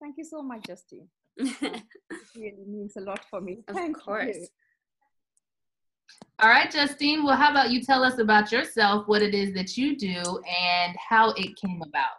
thank 0.00 0.16
you 0.16 0.24
so 0.24 0.42
much 0.42 0.64
justine 0.66 1.08
it 1.36 1.82
really 2.36 2.64
means 2.66 2.96
a 2.96 3.00
lot 3.00 3.24
for 3.30 3.40
me 3.40 3.62
of 3.68 3.74
thank 3.74 3.98
course 3.98 4.36
you. 4.36 4.46
All 6.42 6.48
right, 6.48 6.70
Justine. 6.70 7.22
Well, 7.22 7.36
how 7.36 7.50
about 7.50 7.70
you 7.70 7.82
tell 7.82 8.02
us 8.02 8.18
about 8.18 8.50
yourself, 8.50 9.06
what 9.06 9.20
it 9.20 9.34
is 9.34 9.52
that 9.52 9.76
you 9.76 9.94
do, 9.94 10.40
and 10.48 10.96
how 10.96 11.32
it 11.32 11.54
came 11.56 11.82
about? 11.82 12.16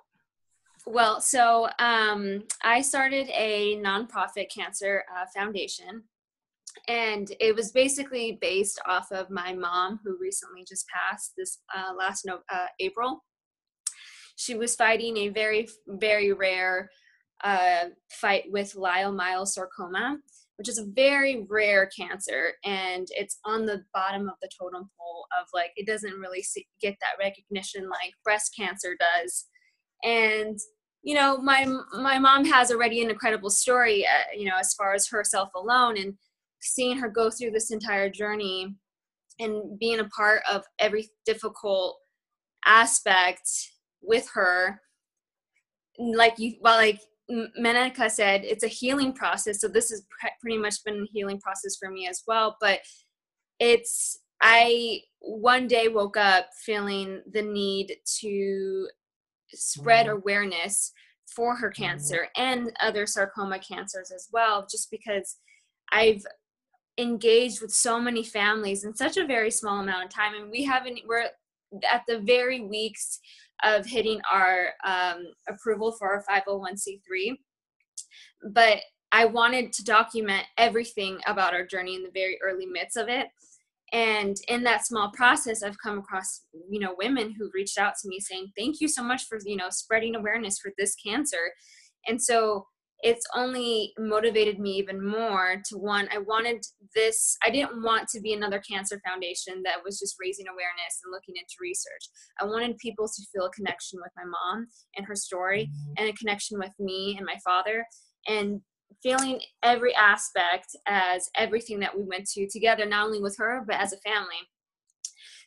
Well, 0.85 1.21
so 1.21 1.69
um, 1.79 2.43
I 2.63 2.81
started 2.81 3.29
a 3.33 3.77
nonprofit 3.77 4.51
cancer 4.53 5.03
uh, 5.15 5.25
foundation, 5.35 6.03
and 6.87 7.31
it 7.39 7.55
was 7.55 7.71
basically 7.71 8.37
based 8.41 8.79
off 8.87 9.11
of 9.11 9.29
my 9.31 9.53
mom, 9.53 9.99
who 10.03 10.17
recently 10.19 10.65
just 10.67 10.85
passed 10.87 11.33
this 11.35 11.59
uh, 11.75 11.93
last 11.95 12.23
no- 12.25 12.41
uh, 12.51 12.67
April. 12.79 13.23
She 14.35 14.55
was 14.55 14.75
fighting 14.75 15.17
a 15.17 15.29
very, 15.29 15.67
very 15.87 16.31
rare 16.31 16.89
uh, 17.43 17.85
fight 18.11 18.45
with 18.49 18.73
leiomyosarcoma, 18.73 20.17
which 20.57 20.69
is 20.69 20.77
a 20.77 20.85
very 20.95 21.45
rare 21.49 21.89
cancer 21.97 22.53
and 22.63 23.07
it's 23.11 23.39
on 23.45 23.65
the 23.65 23.83
bottom 23.93 24.27
of 24.27 24.35
the 24.41 24.49
totem 24.59 24.89
pole 24.99 25.25
of 25.39 25.47
like 25.53 25.71
it 25.75 25.87
doesn't 25.87 26.19
really 26.19 26.43
see, 26.43 26.67
get 26.81 26.95
that 27.01 27.23
recognition 27.23 27.89
like 27.89 28.13
breast 28.23 28.53
cancer 28.57 28.95
does. 28.99 29.45
And 30.03 30.57
you 31.03 31.15
know 31.15 31.37
my 31.37 31.65
my 31.99 32.19
mom 32.19 32.45
has 32.45 32.71
already 32.71 33.01
an 33.01 33.09
incredible 33.09 33.49
story 33.49 34.05
uh, 34.05 34.37
you 34.37 34.45
know 34.45 34.57
as 34.59 34.75
far 34.75 34.93
as 34.93 35.07
herself 35.07 35.49
alone 35.55 35.97
and 35.97 36.13
seeing 36.61 36.95
her 36.95 37.09
go 37.09 37.31
through 37.31 37.49
this 37.49 37.71
entire 37.71 38.07
journey 38.07 38.75
and 39.39 39.79
being 39.79 39.99
a 39.99 40.09
part 40.09 40.41
of 40.51 40.63
every 40.79 41.09
difficult 41.25 41.97
aspect 42.65 43.49
with 44.01 44.29
her. 44.33 44.79
Like 45.97 46.39
you 46.39 46.55
well 46.61 46.77
like 46.77 46.99
Menaka 47.59 48.09
said, 48.09 48.41
it's 48.43 48.63
a 48.63 48.67
healing 48.67 49.13
process. 49.13 49.61
So 49.61 49.67
this 49.67 49.89
has 49.89 50.05
pretty 50.41 50.57
much 50.57 50.83
been 50.83 51.03
a 51.03 51.11
healing 51.11 51.39
process 51.39 51.77
for 51.79 51.89
me 51.89 52.07
as 52.07 52.23
well. 52.27 52.57
But 52.59 52.79
it's, 53.59 54.19
I 54.41 55.01
one 55.19 55.67
day 55.67 55.87
woke 55.87 56.17
up 56.17 56.47
feeling 56.65 57.21
the 57.31 57.43
need 57.43 57.95
to 58.21 58.87
spread 59.53 60.07
mm-hmm. 60.07 60.17
awareness 60.17 60.91
for 61.33 61.55
her 61.55 61.69
mm-hmm. 61.69 61.83
cancer 61.83 62.27
and 62.35 62.71
other 62.81 63.05
sarcoma 63.05 63.59
cancers 63.59 64.11
as 64.11 64.27
well, 64.31 64.67
just 64.69 64.89
because 64.91 65.37
I've 65.91 66.25
engaged 66.97 67.61
with 67.61 67.71
so 67.71 67.99
many 67.99 68.23
families 68.23 68.83
in 68.83 68.95
such 68.95 69.17
a 69.17 69.25
very 69.25 69.51
small 69.51 69.79
amount 69.79 70.05
of 70.05 70.09
time. 70.09 70.33
And 70.35 70.51
we 70.51 70.63
haven't, 70.63 70.99
we're 71.07 71.27
at 71.91 72.03
the 72.07 72.19
very 72.19 72.61
weeks 72.61 73.19
of 73.63 73.85
hitting 73.85 74.19
our 74.31 74.69
um, 74.85 75.25
approval 75.47 75.91
for 75.91 76.11
our 76.11 76.23
501c3. 76.29 77.37
But 78.51 78.79
I 79.11 79.25
wanted 79.25 79.73
to 79.73 79.83
document 79.83 80.45
everything 80.57 81.19
about 81.27 81.53
our 81.53 81.65
journey 81.65 81.95
in 81.95 82.03
the 82.03 82.11
very 82.13 82.39
early 82.43 82.65
midst 82.65 82.97
of 82.97 83.09
it. 83.09 83.27
And 83.93 84.37
in 84.47 84.63
that 84.63 84.85
small 84.85 85.11
process, 85.11 85.63
I've 85.63 85.77
come 85.83 85.99
across, 85.99 86.43
you 86.69 86.79
know, 86.79 86.95
women 86.97 87.35
who 87.37 87.51
reached 87.53 87.77
out 87.77 87.93
to 88.01 88.07
me 88.07 88.19
saying, 88.19 88.51
thank 88.57 88.79
you 88.79 88.87
so 88.87 89.03
much 89.03 89.25
for, 89.27 89.37
you 89.45 89.57
know, 89.57 89.69
spreading 89.69 90.15
awareness 90.15 90.59
for 90.59 90.71
this 90.77 90.95
cancer. 90.95 91.51
And 92.07 92.21
so 92.21 92.67
it's 93.03 93.25
only 93.35 93.93
motivated 93.97 94.59
me 94.59 94.71
even 94.71 95.03
more 95.03 95.61
to 95.65 95.77
one 95.77 96.07
i 96.13 96.17
wanted 96.17 96.63
this 96.95 97.37
i 97.43 97.49
didn't 97.49 97.81
want 97.83 98.07
to 98.07 98.21
be 98.21 98.33
another 98.33 98.59
cancer 98.59 99.01
foundation 99.05 99.61
that 99.63 99.83
was 99.83 99.99
just 99.99 100.15
raising 100.19 100.47
awareness 100.47 101.01
and 101.03 101.11
looking 101.11 101.35
into 101.35 101.55
research. 101.59 102.09
I 102.39 102.45
wanted 102.45 102.77
people 102.77 103.07
to 103.07 103.25
feel 103.33 103.45
a 103.45 103.51
connection 103.51 103.99
with 104.01 104.11
my 104.15 104.23
mom 104.23 104.67
and 104.95 105.05
her 105.05 105.15
story 105.15 105.69
mm-hmm. 105.71 105.93
and 105.97 106.09
a 106.09 106.13
connection 106.13 106.59
with 106.59 106.73
me 106.79 107.15
and 107.17 107.25
my 107.25 107.37
father 107.43 107.85
and 108.27 108.61
feeling 109.01 109.39
every 109.63 109.95
aspect 109.95 110.67
as 110.87 111.29
everything 111.37 111.79
that 111.79 111.95
we 111.95 112.03
went 112.03 112.27
to 112.27 112.47
together 112.49 112.85
not 112.85 113.05
only 113.05 113.21
with 113.21 113.35
her 113.37 113.63
but 113.65 113.77
as 113.77 113.93
a 113.93 113.97
family. 113.97 114.41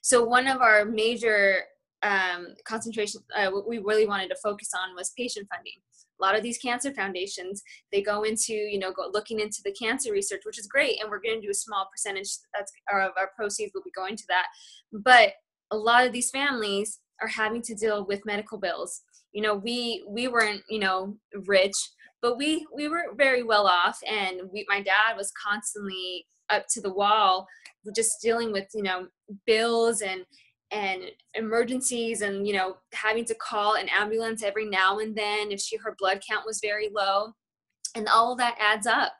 So 0.02 0.24
one 0.24 0.46
of 0.46 0.60
our 0.60 0.84
major 0.84 1.62
um, 2.02 2.48
concentration 2.66 3.22
uh, 3.36 3.50
what 3.50 3.68
we 3.68 3.78
really 3.78 4.06
wanted 4.06 4.28
to 4.28 4.36
focus 4.42 4.70
on 4.74 4.94
was 4.94 5.12
patient 5.16 5.48
funding 5.54 5.80
lot 6.24 6.36
of 6.36 6.42
these 6.42 6.58
cancer 6.58 6.92
foundations 6.92 7.62
they 7.92 8.02
go 8.02 8.22
into 8.22 8.54
you 8.54 8.78
know 8.78 8.92
go 8.92 9.10
looking 9.12 9.40
into 9.40 9.60
the 9.64 9.72
cancer 9.72 10.12
research 10.12 10.42
which 10.44 10.58
is 10.58 10.66
great 10.66 11.00
and 11.00 11.10
we're 11.10 11.20
going 11.20 11.40
to 11.40 11.46
do 11.46 11.50
a 11.50 11.54
small 11.54 11.88
percentage 11.92 12.28
that's 12.54 12.72
of 12.92 13.12
our 13.16 13.30
proceeds 13.36 13.72
will 13.74 13.82
be 13.82 13.90
going 13.94 14.16
to 14.16 14.24
that. 14.28 14.46
But 14.92 15.34
a 15.70 15.76
lot 15.76 16.06
of 16.06 16.12
these 16.12 16.30
families 16.30 17.00
are 17.20 17.28
having 17.28 17.62
to 17.62 17.74
deal 17.74 18.06
with 18.06 18.26
medical 18.26 18.58
bills. 18.58 19.02
You 19.32 19.42
know 19.42 19.54
we 19.54 20.04
we 20.08 20.28
weren't 20.28 20.62
you 20.68 20.78
know 20.78 21.16
rich 21.46 21.76
but 22.22 22.38
we 22.38 22.66
we 22.74 22.88
were 22.88 23.06
very 23.16 23.42
well 23.42 23.66
off 23.66 23.98
and 24.08 24.40
we 24.52 24.64
my 24.68 24.80
dad 24.80 25.16
was 25.16 25.32
constantly 25.32 26.26
up 26.50 26.64
to 26.70 26.80
the 26.80 26.92
wall 26.92 27.46
just 27.94 28.22
dealing 28.22 28.52
with 28.52 28.66
you 28.74 28.82
know 28.82 29.08
bills 29.46 30.00
and 30.02 30.24
and 30.74 31.02
emergencies 31.34 32.20
and 32.20 32.46
you 32.46 32.52
know 32.52 32.76
having 32.92 33.24
to 33.24 33.34
call 33.36 33.76
an 33.76 33.88
ambulance 33.88 34.42
every 34.42 34.66
now 34.66 34.98
and 34.98 35.16
then 35.16 35.52
if 35.52 35.60
she 35.60 35.76
her 35.76 35.94
blood 35.98 36.20
count 36.28 36.44
was 36.44 36.60
very 36.60 36.90
low 36.92 37.32
and 37.96 38.08
all 38.08 38.34
that 38.34 38.56
adds 38.58 38.88
up. 38.88 39.12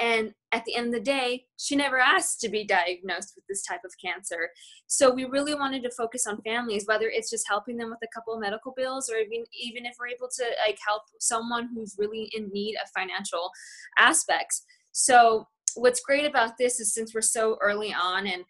And 0.00 0.34
at 0.50 0.64
the 0.64 0.74
end 0.74 0.88
of 0.88 0.92
the 0.92 1.00
day 1.00 1.44
she 1.58 1.76
never 1.76 1.98
asked 1.98 2.40
to 2.40 2.48
be 2.48 2.64
diagnosed 2.64 3.34
with 3.36 3.44
this 3.48 3.62
type 3.62 3.82
of 3.84 3.92
cancer. 4.04 4.50
So 4.88 5.14
we 5.14 5.24
really 5.24 5.54
wanted 5.54 5.84
to 5.84 5.90
focus 5.96 6.26
on 6.26 6.42
families 6.42 6.86
whether 6.86 7.08
it's 7.08 7.30
just 7.30 7.46
helping 7.48 7.76
them 7.76 7.90
with 7.90 8.00
a 8.02 8.12
couple 8.12 8.34
of 8.34 8.40
medical 8.40 8.74
bills 8.76 9.08
or 9.08 9.16
even 9.16 9.44
even 9.52 9.86
if 9.86 9.94
we're 9.98 10.08
able 10.08 10.28
to 10.36 10.44
like 10.66 10.78
help 10.86 11.02
someone 11.20 11.68
who's 11.72 11.94
really 11.98 12.30
in 12.34 12.50
need 12.52 12.74
of 12.82 12.90
financial 12.90 13.50
aspects. 13.96 14.64
So 14.90 15.46
what's 15.76 16.00
great 16.00 16.24
about 16.24 16.58
this 16.58 16.80
is 16.80 16.92
since 16.92 17.14
we're 17.14 17.20
so 17.20 17.58
early 17.60 17.94
on 17.94 18.26
and 18.26 18.44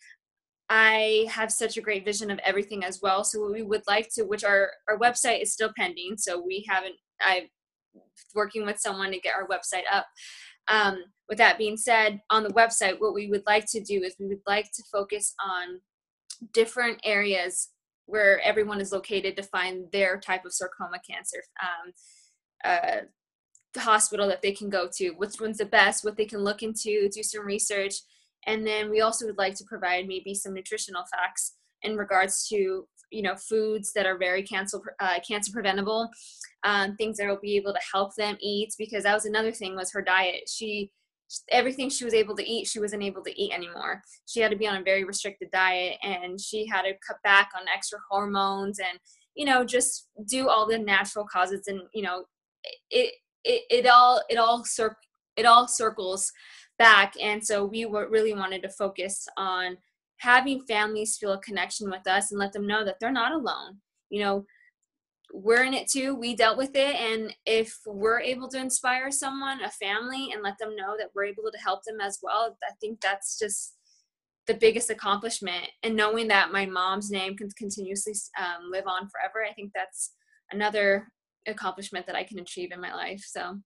I 0.68 1.26
have 1.30 1.52
such 1.52 1.76
a 1.76 1.80
great 1.80 2.04
vision 2.04 2.30
of 2.30 2.40
everything 2.40 2.84
as 2.84 3.00
well. 3.00 3.22
So 3.22 3.50
we 3.50 3.62
would 3.62 3.82
like 3.86 4.08
to, 4.14 4.24
which 4.24 4.44
our 4.44 4.70
our 4.88 4.98
website 4.98 5.42
is 5.42 5.52
still 5.52 5.72
pending. 5.76 6.16
So 6.18 6.42
we 6.44 6.64
haven't. 6.68 6.96
I'm 7.20 7.44
working 8.34 8.66
with 8.66 8.80
someone 8.80 9.12
to 9.12 9.20
get 9.20 9.34
our 9.34 9.46
website 9.46 9.84
up. 9.90 10.06
Um, 10.68 10.98
with 11.28 11.38
that 11.38 11.58
being 11.58 11.76
said, 11.76 12.20
on 12.30 12.42
the 12.42 12.50
website, 12.50 13.00
what 13.00 13.14
we 13.14 13.28
would 13.28 13.44
like 13.46 13.66
to 13.70 13.80
do 13.80 14.02
is 14.02 14.16
we 14.18 14.26
would 14.26 14.42
like 14.46 14.66
to 14.72 14.82
focus 14.92 15.34
on 15.44 15.80
different 16.52 17.00
areas 17.04 17.68
where 18.06 18.40
everyone 18.40 18.80
is 18.80 18.92
located 18.92 19.36
to 19.36 19.42
find 19.42 19.86
their 19.92 20.18
type 20.18 20.44
of 20.44 20.52
sarcoma 20.52 20.98
cancer 21.08 21.42
um, 21.62 21.92
uh, 22.64 23.80
hospital 23.80 24.28
that 24.28 24.42
they 24.42 24.52
can 24.52 24.70
go 24.70 24.88
to, 24.96 25.10
which 25.10 25.40
one's 25.40 25.58
the 25.58 25.66
best, 25.66 26.04
what 26.04 26.16
they 26.16 26.24
can 26.24 26.40
look 26.40 26.62
into, 26.62 27.08
do 27.08 27.22
some 27.22 27.44
research. 27.44 27.94
And 28.46 28.66
then 28.66 28.90
we 28.90 29.00
also 29.00 29.26
would 29.26 29.38
like 29.38 29.56
to 29.56 29.64
provide 29.64 30.06
maybe 30.06 30.34
some 30.34 30.54
nutritional 30.54 31.04
facts 31.10 31.54
in 31.82 31.96
regards 31.96 32.46
to 32.48 32.86
you 33.10 33.22
know 33.22 33.36
foods 33.36 33.92
that 33.94 34.06
are 34.06 34.18
very 34.18 34.42
cancer 34.42 34.78
uh, 35.00 35.18
cancer 35.26 35.52
preventable 35.52 36.10
um, 36.64 36.96
things 36.96 37.16
that 37.16 37.28
will 37.28 37.38
be 37.40 37.56
able 37.56 37.72
to 37.72 37.80
help 37.92 38.14
them 38.16 38.36
eat 38.40 38.74
because 38.78 39.04
that 39.04 39.14
was 39.14 39.26
another 39.26 39.52
thing 39.52 39.76
was 39.76 39.92
her 39.92 40.02
diet. 40.02 40.48
She 40.48 40.90
everything 41.50 41.90
she 41.90 42.04
was 42.04 42.14
able 42.14 42.36
to 42.36 42.48
eat 42.48 42.68
she 42.68 42.78
wasn't 42.78 43.02
able 43.02 43.22
to 43.22 43.40
eat 43.40 43.52
anymore. 43.52 44.02
She 44.26 44.40
had 44.40 44.50
to 44.50 44.56
be 44.56 44.66
on 44.66 44.76
a 44.76 44.82
very 44.82 45.04
restricted 45.04 45.50
diet 45.52 45.96
and 46.02 46.40
she 46.40 46.66
had 46.66 46.82
to 46.82 46.92
cut 47.06 47.16
back 47.22 47.50
on 47.56 47.66
extra 47.68 47.98
hormones 48.08 48.78
and 48.78 48.98
you 49.34 49.44
know 49.44 49.64
just 49.64 50.08
do 50.28 50.48
all 50.48 50.66
the 50.66 50.78
natural 50.78 51.26
causes 51.26 51.66
and 51.66 51.80
you 51.92 52.02
know 52.02 52.24
it 52.90 53.12
it, 53.44 53.62
it 53.70 53.86
all 53.86 54.22
it 54.28 54.36
all 54.36 54.64
cir- 54.64 54.96
it 55.36 55.46
all 55.46 55.68
circles 55.68 56.32
back 56.78 57.14
and 57.20 57.44
so 57.44 57.64
we 57.64 57.84
were, 57.86 58.08
really 58.08 58.34
wanted 58.34 58.62
to 58.62 58.68
focus 58.68 59.26
on 59.36 59.76
having 60.18 60.64
families 60.66 61.16
feel 61.16 61.32
a 61.32 61.40
connection 61.40 61.90
with 61.90 62.06
us 62.06 62.30
and 62.30 62.38
let 62.38 62.52
them 62.52 62.66
know 62.66 62.84
that 62.84 62.96
they're 63.00 63.12
not 63.12 63.32
alone. 63.32 63.78
You 64.10 64.22
know 64.22 64.46
we're 65.32 65.64
in 65.64 65.74
it 65.74 65.90
too 65.90 66.14
we 66.14 66.36
dealt 66.36 66.56
with 66.56 66.70
it 66.76 66.94
and 66.94 67.34
if 67.46 67.76
we're 67.84 68.20
able 68.20 68.48
to 68.48 68.60
inspire 68.60 69.10
someone 69.10 69.60
a 69.60 69.70
family 69.72 70.30
and 70.32 70.40
let 70.40 70.56
them 70.58 70.76
know 70.76 70.94
that 70.96 71.10
we're 71.16 71.24
able 71.24 71.50
to 71.52 71.58
help 71.58 71.82
them 71.84 72.00
as 72.00 72.20
well 72.22 72.56
i 72.62 72.72
think 72.80 73.00
that's 73.00 73.36
just 73.36 73.76
the 74.46 74.54
biggest 74.54 74.90
accomplishment. 74.90 75.66
And 75.82 75.96
knowing 75.96 76.28
that 76.28 76.52
my 76.52 76.66
mom's 76.66 77.10
name 77.10 77.36
can 77.36 77.50
continuously 77.50 78.14
um, 78.38 78.70
live 78.70 78.86
on 78.86 79.08
forever 79.08 79.44
i 79.48 79.52
think 79.52 79.72
that's 79.74 80.12
another 80.52 81.08
accomplishment 81.46 82.06
that 82.06 82.16
i 82.16 82.24
can 82.24 82.38
achieve 82.38 82.70
in 82.72 82.80
my 82.80 82.94
life 82.94 83.22
so 83.24 83.58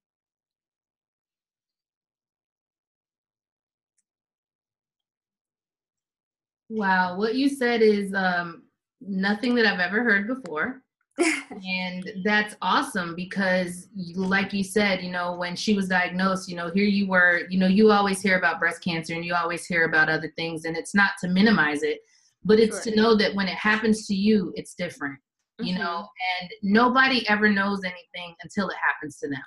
Wow, 6.71 7.19
what 7.19 7.35
you 7.35 7.49
said 7.49 7.83
is 7.83 8.15
um, 8.15 8.63
nothing 9.01 9.57
that 9.57 9.67
I've 9.67 9.81
ever 9.81 10.03
heard 10.05 10.29
before. 10.29 10.83
and 11.51 12.11
that's 12.25 12.55
awesome 12.63 13.15
because 13.15 13.89
like 14.15 14.53
you 14.55 14.65
said 14.65 15.03
you 15.03 15.11
know 15.11 15.35
when 15.35 15.55
she 15.55 15.75
was 15.75 15.89
diagnosed 15.89 16.49
you 16.49 16.57
know 16.57 16.71
here 16.71 16.85
you 16.85 17.07
were 17.07 17.43
you 17.51 17.59
know 17.59 17.67
you 17.67 17.91
always 17.91 18.23
hear 18.23 18.39
about 18.39 18.59
breast 18.59 18.83
cancer 18.83 19.13
and 19.13 19.25
you 19.25 19.35
always 19.35 19.67
hear 19.67 19.85
about 19.85 20.09
other 20.09 20.33
things 20.37 20.65
and 20.65 20.77
it's 20.77 20.95
not 20.95 21.11
to 21.21 21.29
minimize 21.29 21.83
it 21.83 21.99
but 22.45 22.59
it's 22.59 22.83
sure. 22.85 22.93
to 22.93 22.99
know 22.99 23.15
that 23.15 23.35
when 23.35 23.49
it 23.49 23.57
happens 23.57 24.07
to 24.07 24.15
you 24.15 24.53
it's 24.55 24.73
different 24.75 25.19
mm-hmm. 25.61 25.67
you 25.67 25.79
know 25.79 26.07
and 26.41 26.51
nobody 26.63 27.29
ever 27.29 27.51
knows 27.51 27.81
anything 27.85 28.35
until 28.43 28.69
it 28.69 28.77
happens 28.89 29.19
to 29.19 29.29
them 29.29 29.43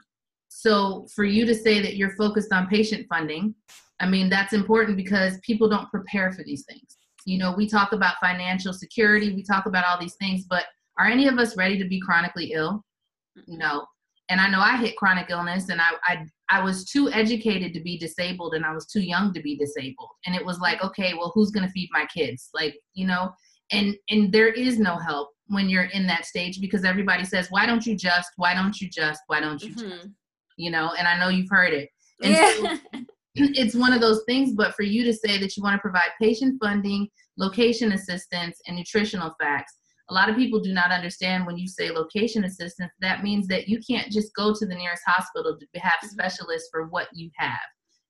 so 0.49 1.07
for 1.15 1.23
you 1.23 1.43
to 1.43 1.55
say 1.55 1.81
that 1.81 1.95
you're 1.95 2.15
focused 2.17 2.51
on 2.53 2.67
patient 2.67 3.07
funding 3.09 3.55
i 3.99 4.07
mean 4.07 4.29
that's 4.29 4.53
important 4.53 4.95
because 4.95 5.39
people 5.39 5.67
don't 5.67 5.89
prepare 5.89 6.31
for 6.33 6.43
these 6.43 6.65
things 6.65 6.97
you 7.25 7.37
know, 7.37 7.53
we 7.55 7.67
talk 7.67 7.93
about 7.93 8.15
financial 8.21 8.73
security, 8.73 9.33
we 9.33 9.43
talk 9.43 9.65
about 9.65 9.85
all 9.85 9.99
these 9.99 10.15
things, 10.15 10.45
but 10.49 10.65
are 10.97 11.07
any 11.07 11.27
of 11.27 11.37
us 11.37 11.57
ready 11.57 11.77
to 11.77 11.87
be 11.87 11.99
chronically 11.99 12.51
ill? 12.53 12.83
No. 13.47 13.85
And 14.29 14.39
I 14.39 14.49
know 14.49 14.59
I 14.59 14.77
hit 14.77 14.95
chronic 14.95 15.29
illness 15.29 15.69
and 15.69 15.81
I, 15.81 15.91
I 16.05 16.25
I 16.49 16.61
was 16.61 16.85
too 16.85 17.09
educated 17.11 17.73
to 17.73 17.81
be 17.81 17.97
disabled 17.97 18.53
and 18.53 18.63
I 18.63 18.73
was 18.73 18.85
too 18.85 19.01
young 19.01 19.33
to 19.33 19.41
be 19.41 19.57
disabled. 19.57 20.09
And 20.25 20.35
it 20.35 20.45
was 20.45 20.59
like, 20.59 20.83
okay, 20.83 21.13
well, 21.13 21.31
who's 21.33 21.51
gonna 21.51 21.69
feed 21.69 21.89
my 21.91 22.05
kids? 22.05 22.49
Like, 22.53 22.75
you 22.93 23.05
know, 23.05 23.31
and 23.71 23.95
and 24.09 24.31
there 24.31 24.49
is 24.49 24.79
no 24.79 24.97
help 24.97 25.31
when 25.47 25.69
you're 25.69 25.83
in 25.85 26.07
that 26.07 26.25
stage 26.25 26.61
because 26.61 26.83
everybody 26.83 27.25
says, 27.25 27.47
why 27.49 27.65
don't 27.65 27.85
you 27.85 27.97
just, 27.97 28.31
why 28.37 28.53
don't 28.53 28.79
you 28.79 28.89
just, 28.89 29.21
why 29.27 29.39
don't 29.39 29.61
you 29.61 29.75
mm-hmm. 29.75 29.89
just? 29.89 30.07
You 30.57 30.71
know, 30.71 30.93
and 30.97 31.07
I 31.07 31.19
know 31.19 31.29
you've 31.29 31.49
heard 31.49 31.73
it. 31.73 31.89
And 32.21 32.33
yeah. 32.33 32.77
so 32.93 32.99
it's 33.35 33.75
one 33.75 33.93
of 33.93 34.01
those 34.01 34.23
things, 34.27 34.53
but 34.53 34.75
for 34.75 34.83
you 34.83 35.03
to 35.03 35.13
say 35.13 35.37
that 35.39 35.57
you 35.57 35.63
want 35.63 35.75
to 35.75 35.81
provide 35.81 36.09
patient 36.21 36.61
funding, 36.61 37.07
location 37.37 37.93
assistance, 37.93 38.59
and 38.67 38.77
nutritional 38.77 39.33
facts, 39.41 39.73
a 40.09 40.13
lot 40.13 40.29
of 40.29 40.35
people 40.35 40.59
do 40.59 40.73
not 40.73 40.91
understand 40.91 41.45
when 41.45 41.57
you 41.57 41.67
say 41.67 41.89
location 41.89 42.43
assistance, 42.43 42.91
that 42.99 43.23
means 43.23 43.47
that 43.47 43.67
you 43.67 43.79
can't 43.89 44.11
just 44.11 44.35
go 44.35 44.53
to 44.53 44.65
the 44.65 44.75
nearest 44.75 45.01
hospital 45.07 45.57
to 45.57 45.79
have 45.79 45.93
mm-hmm. 45.93 46.07
specialists 46.07 46.69
for 46.71 46.87
what 46.87 47.07
you 47.13 47.29
have. 47.37 47.59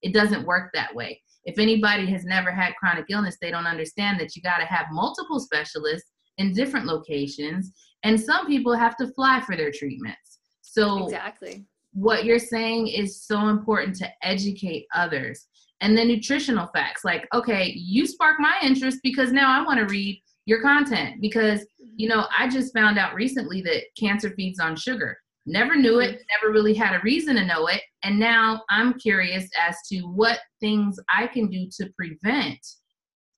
It 0.01 0.13
doesn't 0.13 0.45
work 0.45 0.71
that 0.73 0.93
way. 0.93 1.21
If 1.45 1.59
anybody 1.59 2.05
has 2.07 2.25
never 2.25 2.51
had 2.51 2.75
chronic 2.75 3.05
illness, 3.09 3.37
they 3.41 3.51
don't 3.51 3.67
understand 3.67 4.19
that 4.19 4.35
you 4.35 4.41
got 4.41 4.57
to 4.57 4.65
have 4.65 4.87
multiple 4.91 5.39
specialists 5.39 6.09
in 6.37 6.53
different 6.53 6.87
locations, 6.87 7.71
and 8.03 8.19
some 8.19 8.47
people 8.47 8.73
have 8.73 8.97
to 8.97 9.07
fly 9.13 9.41
for 9.41 9.55
their 9.55 9.71
treatments. 9.71 10.39
So, 10.61 11.05
exactly 11.05 11.65
what 11.93 12.25
you're 12.25 12.39
saying 12.39 12.87
is 12.87 13.23
so 13.23 13.47
important 13.47 13.95
to 13.97 14.09
educate 14.23 14.87
others. 14.93 15.47
And 15.81 15.97
the 15.97 16.05
nutritional 16.05 16.69
facts, 16.73 17.03
like, 17.03 17.27
okay, 17.33 17.73
you 17.75 18.07
spark 18.07 18.39
my 18.39 18.55
interest 18.63 18.99
because 19.03 19.31
now 19.31 19.51
I 19.51 19.65
want 19.65 19.79
to 19.79 19.85
read 19.85 20.21
your 20.45 20.61
content 20.61 21.21
because, 21.21 21.59
mm-hmm. 21.59 21.93
you 21.97 22.09
know, 22.09 22.25
I 22.37 22.49
just 22.49 22.73
found 22.73 22.97
out 22.97 23.13
recently 23.13 23.61
that 23.63 23.83
cancer 23.99 24.31
feeds 24.35 24.59
on 24.59 24.75
sugar. 24.75 25.17
Never 25.45 25.75
knew 25.75 25.99
it, 25.99 26.11
mm-hmm. 26.11 26.41
never 26.41 26.53
really 26.53 26.73
had 26.73 26.95
a 26.95 27.03
reason 27.03 27.35
to 27.35 27.45
know 27.45 27.67
it. 27.67 27.81
And 28.03 28.17
now 28.17 28.63
I'm 28.69 28.93
curious 28.97 29.47
as 29.61 29.75
to 29.91 30.01
what 30.01 30.39
things 30.59 30.97
I 31.13 31.27
can 31.27 31.49
do 31.49 31.67
to 31.81 31.89
prevent 31.97 32.59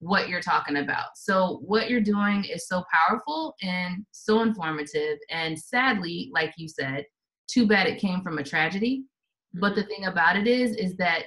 what 0.00 0.28
you're 0.28 0.40
talking 0.40 0.76
about. 0.76 1.06
So, 1.16 1.60
what 1.64 1.90
you're 1.90 2.00
doing 2.00 2.44
is 2.44 2.68
so 2.68 2.84
powerful 2.92 3.54
and 3.62 4.04
so 4.12 4.42
informative. 4.42 5.18
And 5.30 5.58
sadly, 5.58 6.30
like 6.32 6.52
you 6.56 6.68
said, 6.68 7.04
too 7.48 7.66
bad 7.66 7.86
it 7.86 8.00
came 8.00 8.22
from 8.22 8.38
a 8.38 8.44
tragedy. 8.44 9.04
But 9.54 9.74
the 9.74 9.82
mm-hmm. 9.82 9.90
thing 9.90 10.04
about 10.06 10.36
it 10.36 10.46
is, 10.46 10.76
is 10.76 10.96
that 10.96 11.24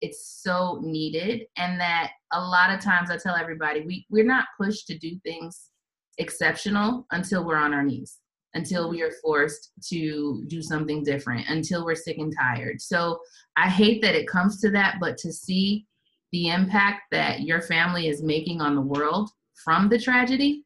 it's 0.00 0.40
so 0.42 0.80
needed 0.82 1.42
and 1.56 1.80
that 1.80 2.12
a 2.32 2.40
lot 2.40 2.70
of 2.70 2.80
times 2.80 3.10
I 3.10 3.16
tell 3.16 3.34
everybody 3.34 3.80
we, 3.80 4.06
we're 4.10 4.24
not 4.24 4.46
pushed 4.60 4.86
to 4.88 4.98
do 4.98 5.18
things 5.24 5.70
exceptional 6.18 7.06
until 7.10 7.44
we're 7.44 7.56
on 7.56 7.74
our 7.74 7.82
knees, 7.82 8.18
until 8.54 8.90
we 8.90 9.02
are 9.02 9.10
forced 9.22 9.72
to 9.88 10.44
do 10.46 10.62
something 10.62 11.02
different, 11.02 11.48
until 11.48 11.84
we're 11.84 11.94
sick 11.94 12.18
and 12.18 12.32
tired. 12.38 12.80
So 12.80 13.18
I 13.56 13.68
hate 13.68 14.02
that 14.02 14.14
it 14.14 14.28
comes 14.28 14.60
to 14.60 14.70
that, 14.70 14.96
but 15.00 15.16
to 15.18 15.32
see 15.32 15.86
the 16.32 16.48
impact 16.48 17.02
that 17.10 17.40
your 17.40 17.62
family 17.62 18.08
is 18.08 18.22
making 18.22 18.60
on 18.60 18.74
the 18.74 18.82
world 18.82 19.30
from 19.64 19.88
the 19.88 19.98
tragedy, 19.98 20.64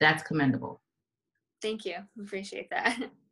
that's 0.00 0.22
commendable. 0.22 0.80
Thank 1.62 1.84
you. 1.84 1.96
Appreciate 2.20 2.70
that. 2.70 2.98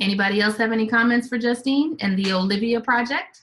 Anybody 0.00 0.40
else 0.40 0.56
have 0.56 0.72
any 0.72 0.86
comments 0.86 1.28
for 1.28 1.38
Justine 1.38 1.96
and 2.00 2.16
the 2.16 2.32
Olivia 2.32 2.80
Project? 2.80 3.40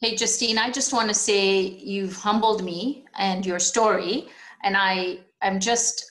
Hey, 0.00 0.14
Justine, 0.14 0.58
I 0.58 0.70
just 0.70 0.92
want 0.92 1.08
to 1.08 1.14
say 1.14 1.60
you've 1.60 2.16
humbled 2.16 2.64
me 2.64 3.04
and 3.16 3.44
your 3.44 3.58
story. 3.58 4.28
And 4.62 4.76
I 4.76 5.20
am 5.42 5.60
just, 5.60 6.10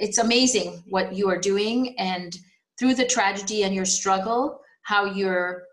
it's 0.00 0.18
amazing 0.18 0.82
what 0.86 1.12
you 1.14 1.28
are 1.28 1.38
doing. 1.38 1.98
And 1.98 2.36
through 2.78 2.94
the 2.94 3.06
tragedy 3.06 3.64
and 3.64 3.74
your 3.74 3.84
struggle, 3.84 4.60
how 4.82 5.04
you're 5.04 5.64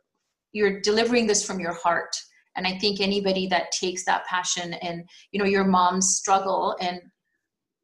you're 0.54 0.80
delivering 0.82 1.28
this 1.28 1.46
from 1.46 1.60
your 1.60 1.74
heart 1.74 2.16
and 2.56 2.66
i 2.66 2.78
think 2.78 3.00
anybody 3.00 3.48
that 3.48 3.72
takes 3.72 4.06
that 4.06 4.26
passion 4.26 4.74
and 4.76 5.04
you 5.32 5.40
know 5.40 5.46
your 5.46 5.64
mom's 5.64 6.16
struggle 6.16 6.76
and 6.80 7.02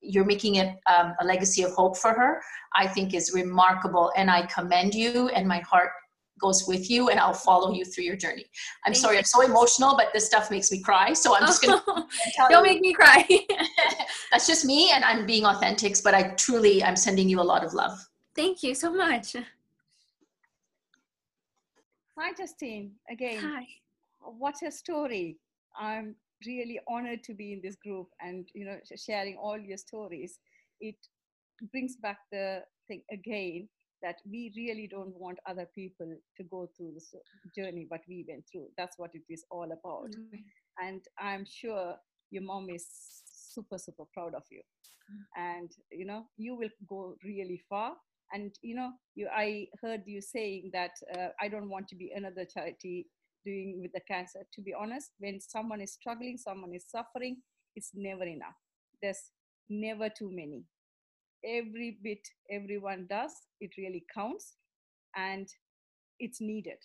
you're 0.01 0.25
making 0.25 0.55
it 0.55 0.75
um, 0.89 1.13
a 1.19 1.25
legacy 1.25 1.63
of 1.63 1.71
hope 1.71 1.97
for 1.97 2.13
her, 2.13 2.41
I 2.75 2.87
think 2.87 3.13
is 3.13 3.31
remarkable. 3.33 4.11
And 4.15 4.29
I 4.29 4.45
commend 4.45 4.95
you, 4.95 5.29
and 5.29 5.47
my 5.47 5.59
heart 5.59 5.91
goes 6.39 6.67
with 6.67 6.89
you, 6.89 7.09
and 7.09 7.19
I'll 7.19 7.33
follow 7.33 7.73
you 7.73 7.85
through 7.85 8.05
your 8.05 8.15
journey. 8.15 8.45
I'm 8.85 8.93
Thank 8.93 9.03
sorry, 9.03 9.15
you. 9.15 9.19
I'm 9.19 9.25
so 9.25 9.41
emotional, 9.41 9.95
but 9.97 10.07
this 10.13 10.25
stuff 10.25 10.49
makes 10.49 10.71
me 10.71 10.81
cry. 10.81 11.13
So 11.13 11.35
I'm 11.35 11.45
just 11.45 11.63
gonna 11.63 11.83
don't 12.49 12.63
make 12.63 12.81
me 12.81 12.93
cry. 12.93 13.25
That's 14.31 14.47
just 14.47 14.65
me, 14.65 14.91
and 14.91 15.03
I'm 15.03 15.25
being 15.25 15.45
authentic. 15.45 15.95
But 16.03 16.13
I 16.13 16.29
truly, 16.35 16.83
I'm 16.83 16.95
sending 16.95 17.29
you 17.29 17.41
a 17.41 17.43
lot 17.43 17.63
of 17.63 17.73
love. 17.73 17.97
Thank 18.35 18.63
you 18.63 18.73
so 18.73 18.93
much. 18.93 19.35
Hi, 22.17 22.33
Justine. 22.37 22.91
Again. 23.09 23.39
Hi. 23.41 23.67
What's 24.21 24.61
your 24.61 24.71
story? 24.71 25.37
I'm 25.79 26.15
really 26.45 26.79
honored 26.87 27.23
to 27.23 27.33
be 27.33 27.53
in 27.53 27.61
this 27.63 27.75
group 27.75 28.07
and 28.21 28.47
you 28.53 28.65
know 28.65 28.77
sharing 28.97 29.37
all 29.37 29.57
your 29.57 29.77
stories 29.77 30.39
it 30.79 30.95
brings 31.71 31.95
back 31.97 32.17
the 32.31 32.61
thing 32.87 33.01
again 33.11 33.67
that 34.01 34.15
we 34.29 34.53
really 34.55 34.87
don't 34.89 35.13
want 35.15 35.37
other 35.45 35.67
people 35.75 36.07
to 36.37 36.43
go 36.43 36.69
through 36.75 36.91
this 36.93 37.13
journey 37.55 37.85
what 37.89 38.01
we 38.07 38.25
went 38.27 38.43
through 38.49 38.67
that's 38.77 38.97
what 38.97 39.11
it 39.13 39.23
is 39.29 39.43
all 39.51 39.65
about 39.65 40.09
mm-hmm. 40.11 40.87
and 40.87 41.01
i'm 41.19 41.45
sure 41.45 41.95
your 42.31 42.43
mom 42.43 42.69
is 42.69 42.85
super 43.51 43.77
super 43.77 44.05
proud 44.13 44.33
of 44.33 44.43
you 44.49 44.61
mm-hmm. 44.61 45.41
and 45.59 45.71
you 45.91 46.05
know 46.05 46.23
you 46.37 46.55
will 46.55 46.69
go 46.87 47.15
really 47.25 47.61
far 47.69 47.93
and 48.31 48.55
you 48.61 48.75
know 48.75 48.91
you 49.15 49.27
i 49.35 49.67
heard 49.81 50.01
you 50.05 50.21
saying 50.21 50.69
that 50.71 50.91
uh, 51.17 51.29
i 51.41 51.47
don't 51.47 51.69
want 51.69 51.87
to 51.87 51.95
be 51.95 52.11
another 52.15 52.45
charity 52.45 53.07
doing 53.45 53.79
with 53.81 53.91
the 53.93 54.01
cancer. 54.01 54.39
To 54.53 54.61
be 54.61 54.73
honest 54.73 55.11
when 55.19 55.39
someone 55.39 55.81
is 55.81 55.93
struggling 55.93 56.37
someone 56.37 56.73
is 56.73 56.85
suffering 56.87 57.37
it's 57.75 57.91
never 57.93 58.23
enough. 58.23 58.55
There's 59.01 59.31
never 59.69 60.09
too 60.09 60.29
many. 60.31 60.65
Every 61.45 61.97
bit 62.03 62.27
everyone 62.51 63.07
does 63.09 63.31
it 63.61 63.71
really 63.77 64.05
counts 64.13 64.55
and 65.15 65.47
it's 66.19 66.41
needed. 66.41 66.79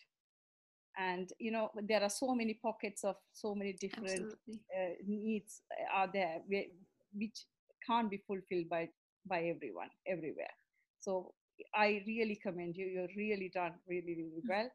And 0.96 1.32
you 1.40 1.50
know 1.50 1.70
there 1.82 2.02
are 2.02 2.10
so 2.10 2.34
many 2.34 2.54
pockets 2.54 3.02
of 3.02 3.16
so 3.32 3.54
many 3.54 3.72
different 3.72 4.34
uh, 4.48 4.94
needs 5.06 5.62
are 5.92 6.08
there 6.12 6.38
which 6.48 7.46
can't 7.86 8.10
be 8.10 8.22
fulfilled 8.26 8.68
by 8.70 8.88
by 9.26 9.44
everyone 9.44 9.90
everywhere. 10.06 10.54
So 11.00 11.34
i 11.74 12.02
really 12.06 12.36
commend 12.36 12.76
you. 12.76 12.86
You're 12.86 13.16
really 13.16 13.50
done 13.52 13.74
really 13.88 14.14
really 14.16 14.42
well 14.48 14.70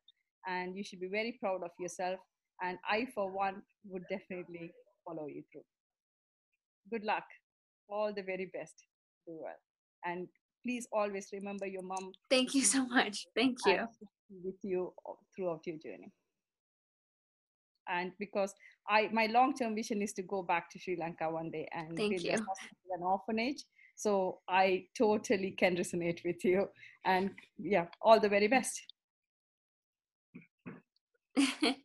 and 0.47 0.75
you 0.75 0.83
should 0.83 0.99
be 0.99 1.07
very 1.07 1.37
proud 1.39 1.63
of 1.63 1.71
yourself. 1.79 2.19
And 2.61 2.77
i 2.89 3.07
for 3.15 3.31
one 3.31 3.61
would 3.87 4.03
definitely 4.09 4.71
follow 5.05 5.27
you 5.27 5.43
through. 5.51 5.63
Good 6.91 7.05
luck. 7.05 7.23
All 7.89 8.13
the 8.13 8.23
very 8.23 8.51
best 8.53 8.83
do 9.25 9.37
well 9.41 9.59
and 10.05 10.27
please 10.65 10.87
always 10.91 11.27
remember 11.31 11.65
your 11.65 11.83
mom 11.83 12.11
thank 12.29 12.53
you 12.53 12.63
so 12.63 12.85
much. 12.85 13.25
Thank 13.35 13.57
you. 13.65 13.87
with 14.43 14.55
you 14.63 14.93
throughout 15.35 15.61
your 15.65 15.77
journey. 15.77 16.11
And 17.87 18.11
because 18.19 18.53
i 18.87 19.09
my 19.11 19.25
long 19.27 19.53
term 19.55 19.75
vision 19.75 20.01
is 20.01 20.13
to 20.13 20.21
go 20.21 20.43
back 20.43 20.69
to 20.71 20.79
sri 20.79 20.95
lanka 20.95 21.29
one 21.29 21.49
day 21.49 21.67
and 21.73 21.97
thank 21.97 22.21
build 22.21 22.39
an 22.95 23.03
orphanage. 23.03 23.63
So 23.95 24.39
i 24.47 24.85
totally 24.97 25.51
can 25.51 25.75
resonate 25.75 26.23
with 26.23 26.43
you. 26.43 26.67
And 27.05 27.31
yeah 27.57 27.85
all 28.01 28.19
the 28.19 28.29
very 28.29 28.47
best 28.47 28.81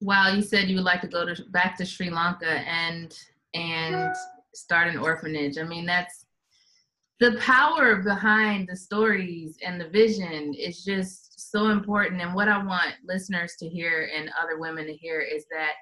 wow 0.00 0.28
you 0.28 0.42
said 0.42 0.68
you 0.68 0.76
would 0.76 0.84
like 0.84 1.00
to 1.00 1.08
go 1.08 1.24
to 1.26 1.44
back 1.50 1.76
to 1.76 1.84
sri 1.84 2.10
lanka 2.10 2.50
and 2.50 3.18
and 3.54 4.14
start 4.56 4.88
an 4.88 4.98
orphanage. 4.98 5.58
I 5.58 5.62
mean 5.62 5.86
that's 5.86 6.26
the 7.20 7.36
power 7.40 7.96
behind 8.02 8.68
the 8.68 8.76
stories 8.76 9.56
and 9.64 9.80
the 9.80 9.88
vision 9.88 10.52
is 10.54 10.84
just 10.84 11.50
so 11.50 11.68
important. 11.68 12.20
And 12.20 12.34
what 12.34 12.48
i 12.48 12.62
want 12.62 12.94
listeners 13.06 13.54
to 13.60 13.68
hear 13.68 14.10
and 14.14 14.30
other 14.42 14.58
women 14.58 14.86
to 14.86 14.94
hear 14.94 15.20
is 15.20 15.44
that 15.50 15.72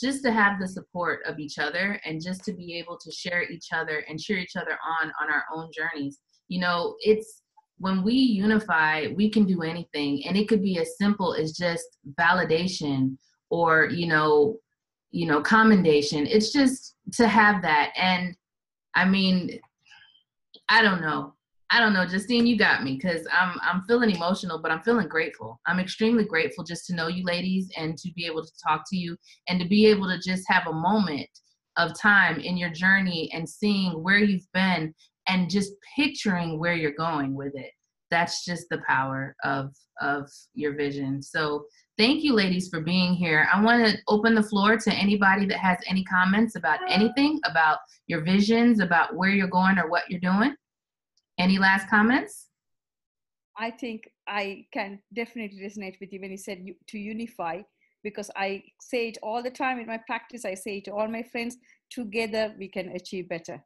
just 0.00 0.24
to 0.24 0.32
have 0.32 0.58
the 0.58 0.66
support 0.66 1.20
of 1.24 1.38
each 1.38 1.58
other 1.58 2.00
and 2.04 2.20
just 2.22 2.44
to 2.44 2.52
be 2.52 2.76
able 2.78 2.98
to 2.98 3.12
share 3.12 3.48
each 3.48 3.68
other 3.72 4.04
and 4.08 4.18
cheer 4.18 4.38
each 4.38 4.56
other 4.56 4.76
on 5.00 5.12
on 5.22 5.30
our 5.30 5.44
own 5.54 5.70
journeys. 5.72 6.18
You 6.48 6.60
know 6.60 6.96
it's 7.00 7.42
when 7.78 8.02
we 8.02 8.14
unify, 8.14 9.08
we 9.14 9.28
can 9.30 9.44
do 9.44 9.62
anything. 9.62 10.24
And 10.26 10.36
it 10.36 10.48
could 10.48 10.62
be 10.62 10.78
as 10.78 10.96
simple 10.96 11.34
as 11.34 11.52
just 11.52 11.84
validation 12.18 13.16
or, 13.50 13.86
you 13.86 14.06
know, 14.06 14.58
you 15.10 15.26
know, 15.26 15.40
commendation. 15.40 16.26
It's 16.26 16.52
just 16.52 16.96
to 17.12 17.28
have 17.28 17.62
that. 17.62 17.92
And 17.96 18.36
I 18.94 19.04
mean, 19.04 19.60
I 20.68 20.82
don't 20.82 21.00
know. 21.00 21.34
I 21.70 21.80
don't 21.80 21.92
know, 21.92 22.06
Justine, 22.06 22.46
you 22.46 22.56
got 22.56 22.84
me 22.84 22.94
because 23.00 23.26
I'm 23.32 23.58
I'm 23.62 23.82
feeling 23.82 24.10
emotional, 24.10 24.60
but 24.60 24.70
I'm 24.70 24.82
feeling 24.82 25.08
grateful. 25.08 25.60
I'm 25.66 25.80
extremely 25.80 26.24
grateful 26.24 26.62
just 26.62 26.86
to 26.86 26.94
know 26.94 27.08
you 27.08 27.24
ladies 27.24 27.68
and 27.76 27.98
to 27.98 28.12
be 28.12 28.26
able 28.26 28.44
to 28.44 28.52
talk 28.62 28.84
to 28.90 28.96
you 28.96 29.16
and 29.48 29.60
to 29.60 29.66
be 29.66 29.86
able 29.86 30.06
to 30.08 30.18
just 30.18 30.44
have 30.48 30.68
a 30.68 30.72
moment 30.72 31.28
of 31.76 31.98
time 31.98 32.38
in 32.38 32.56
your 32.56 32.70
journey 32.70 33.30
and 33.34 33.48
seeing 33.48 34.02
where 34.02 34.18
you've 34.18 34.46
been 34.52 34.94
and 35.28 35.50
just 35.50 35.72
picturing 35.96 36.58
where 36.58 36.74
you're 36.74 36.92
going 36.92 37.34
with 37.34 37.54
it. 37.54 37.70
That's 38.10 38.44
just 38.44 38.68
the 38.70 38.82
power 38.86 39.34
of 39.44 39.74
of 40.00 40.28
your 40.54 40.74
vision. 40.74 41.22
So 41.22 41.66
thank 41.96 42.22
you 42.22 42.34
ladies 42.34 42.68
for 42.68 42.80
being 42.80 43.14
here. 43.14 43.48
I 43.52 43.62
want 43.62 43.86
to 43.86 43.98
open 44.08 44.34
the 44.34 44.42
floor 44.42 44.76
to 44.76 44.92
anybody 44.92 45.46
that 45.46 45.58
has 45.58 45.78
any 45.88 46.04
comments 46.04 46.56
about 46.56 46.80
anything 46.88 47.40
about 47.44 47.78
your 48.06 48.22
visions 48.22 48.80
about 48.80 49.14
where 49.14 49.30
you're 49.30 49.46
going 49.48 49.78
or 49.78 49.88
what 49.88 50.10
you're 50.10 50.20
doing. 50.20 50.54
Any 51.38 51.58
last 51.58 51.88
comments? 51.88 52.48
I 53.56 53.70
think 53.70 54.08
i 54.26 54.64
can 54.72 54.98
definitely 55.14 55.60
resonate 55.60 56.00
with 56.00 56.12
you 56.12 56.20
when 56.20 56.30
you 56.30 56.36
said 56.36 56.64
to 56.88 56.98
unify 56.98 57.60
because 58.02 58.30
i 58.36 58.62
say 58.80 59.08
it 59.08 59.18
all 59.22 59.42
the 59.42 59.50
time 59.50 59.78
in 59.78 59.86
my 59.86 59.98
practice. 60.06 60.44
I 60.44 60.54
say 60.54 60.78
it 60.78 60.84
to 60.86 60.92
all 60.92 61.08
my 61.08 61.22
friends 61.22 61.56
together 61.90 62.54
we 62.58 62.68
can 62.68 62.88
achieve 62.90 63.28
better 63.28 63.62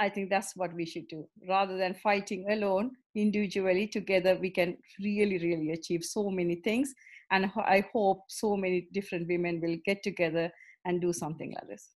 I 0.00 0.08
think 0.08 0.30
that's 0.30 0.56
what 0.56 0.72
we 0.72 0.86
should 0.86 1.08
do. 1.08 1.28
Rather 1.46 1.76
than 1.76 1.92
fighting 1.92 2.46
alone, 2.50 2.92
individually, 3.14 3.86
together, 3.86 4.34
we 4.40 4.50
can 4.50 4.78
really, 4.98 5.36
really 5.38 5.72
achieve 5.72 6.02
so 6.02 6.30
many 6.30 6.56
things. 6.56 6.94
And 7.30 7.50
I 7.54 7.84
hope 7.92 8.22
so 8.28 8.56
many 8.56 8.88
different 8.92 9.28
women 9.28 9.60
will 9.60 9.76
get 9.84 10.02
together 10.02 10.50
and 10.86 11.02
do 11.02 11.12
something 11.12 11.52
like 11.52 11.68
this. 11.68 11.90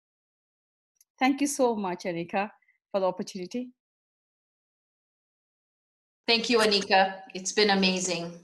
Thank 1.18 1.40
you 1.40 1.46
so 1.46 1.74
much, 1.74 2.04
Anika, 2.04 2.50
for 2.92 3.00
the 3.00 3.06
opportunity. 3.06 3.70
Thank 6.26 6.50
you, 6.50 6.58
Anika. 6.58 7.22
It's 7.34 7.52
been 7.52 7.70
amazing. 7.70 8.43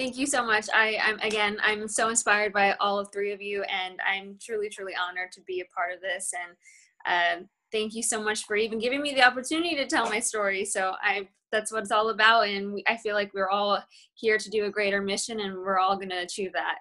Thank 0.00 0.16
you 0.16 0.24
so 0.24 0.42
much. 0.42 0.64
I, 0.72 0.96
I'm 1.04 1.18
again, 1.18 1.58
I'm 1.62 1.86
so 1.86 2.08
inspired 2.08 2.54
by 2.54 2.72
all 2.80 2.98
of 2.98 3.12
three 3.12 3.32
of 3.32 3.42
you, 3.42 3.64
and 3.64 4.00
I'm 4.00 4.38
truly, 4.40 4.70
truly 4.70 4.94
honored 4.94 5.30
to 5.32 5.42
be 5.42 5.60
a 5.60 5.66
part 5.66 5.92
of 5.92 6.00
this. 6.00 6.32
And 6.40 6.56
uh, 7.04 7.44
thank 7.70 7.94
you 7.94 8.02
so 8.02 8.22
much 8.22 8.46
for 8.46 8.56
even 8.56 8.78
giving 8.78 9.02
me 9.02 9.12
the 9.12 9.22
opportunity 9.22 9.76
to 9.76 9.86
tell 9.86 10.08
my 10.08 10.18
story. 10.18 10.64
So 10.64 10.94
I, 11.02 11.28
that's 11.52 11.70
what 11.70 11.82
it's 11.82 11.90
all 11.90 12.08
about, 12.08 12.48
and 12.48 12.72
we, 12.72 12.84
I 12.88 12.96
feel 12.96 13.14
like 13.14 13.34
we're 13.34 13.50
all 13.50 13.84
here 14.14 14.38
to 14.38 14.48
do 14.48 14.64
a 14.64 14.70
greater 14.70 15.02
mission, 15.02 15.38
and 15.40 15.54
we're 15.54 15.78
all 15.78 15.96
going 15.96 16.08
to 16.08 16.22
achieve 16.22 16.54
that. 16.54 16.78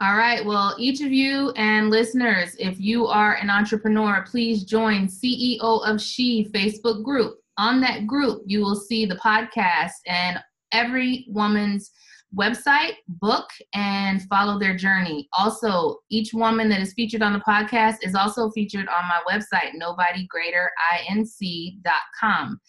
All 0.00 0.16
right. 0.16 0.42
Well, 0.42 0.76
each 0.78 1.02
of 1.02 1.12
you 1.12 1.50
and 1.56 1.90
listeners, 1.90 2.56
if 2.58 2.80
you 2.80 3.06
are 3.06 3.34
an 3.34 3.50
entrepreneur, 3.50 4.24
please 4.26 4.64
join 4.64 5.08
CEO 5.08 5.86
of 5.86 6.00
She 6.00 6.48
Facebook 6.54 7.04
group 7.04 7.36
on 7.58 7.80
that 7.80 8.06
group, 8.06 8.42
you 8.46 8.60
will 8.60 8.76
see 8.76 9.06
the 9.06 9.16
podcast 9.16 9.94
and 10.06 10.38
every 10.72 11.26
woman's 11.28 11.90
website, 12.36 12.94
book, 13.08 13.48
and 13.74 14.22
follow 14.24 14.58
their 14.58 14.76
journey. 14.76 15.26
Also, 15.32 16.00
each 16.10 16.34
woman 16.34 16.68
that 16.68 16.80
is 16.80 16.92
featured 16.94 17.22
on 17.22 17.32
the 17.32 17.40
podcast 17.40 17.96
is 18.02 18.14
also 18.14 18.50
featured 18.50 18.86
on 18.88 19.08
my 19.08 19.22
website, 19.30 19.72
nobodygreaterinc.com. 19.80 22.60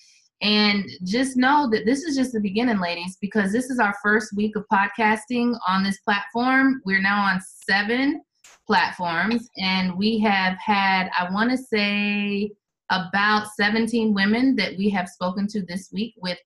And 0.41 0.86
just 1.04 1.36
know 1.36 1.67
that 1.71 1.86
this 1.86 2.04
is 2.04 2.15
just 2.15 2.32
the 2.32 2.39
beginning, 2.39 2.80
ladies, 2.80 3.17
because 3.19 3.52
this 3.52 3.71
is 3.71 3.80
our 3.80 3.95
first 4.04 4.36
week 4.36 4.56
of 4.56 4.65
podcasting 4.71 5.58
on 5.67 5.84
this 5.84 5.97
platform. 6.02 6.80
We're 6.86 7.02
now 7.02 7.23
on 7.23 7.41
seven 7.67 8.21
platforms, 8.67 9.50
and 9.58 9.97
we 9.97 10.19
have 10.19 10.56
had, 10.63 11.10
I 11.17 11.28
want 11.32 11.50
to 11.52 11.58
say, 11.58 12.52
about 12.89 13.47
17 13.60 14.13
women 14.13 14.56
that 14.56 14.78
we 14.78 14.89
have 14.89 15.10
spoken 15.10 15.47
to 15.47 15.62
this 15.65 15.89
week 15.91 16.13
with 16.17 16.38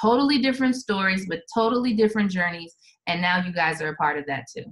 totally 0.00 0.38
different 0.38 0.76
stories, 0.76 1.26
with 1.28 1.40
totally 1.52 1.94
different 1.94 2.30
journeys. 2.30 2.74
And 3.06 3.20
now 3.20 3.44
you 3.44 3.52
guys 3.52 3.80
are 3.80 3.88
a 3.88 3.96
part 3.96 4.18
of 4.18 4.26
that 4.26 4.44
too. 4.54 4.64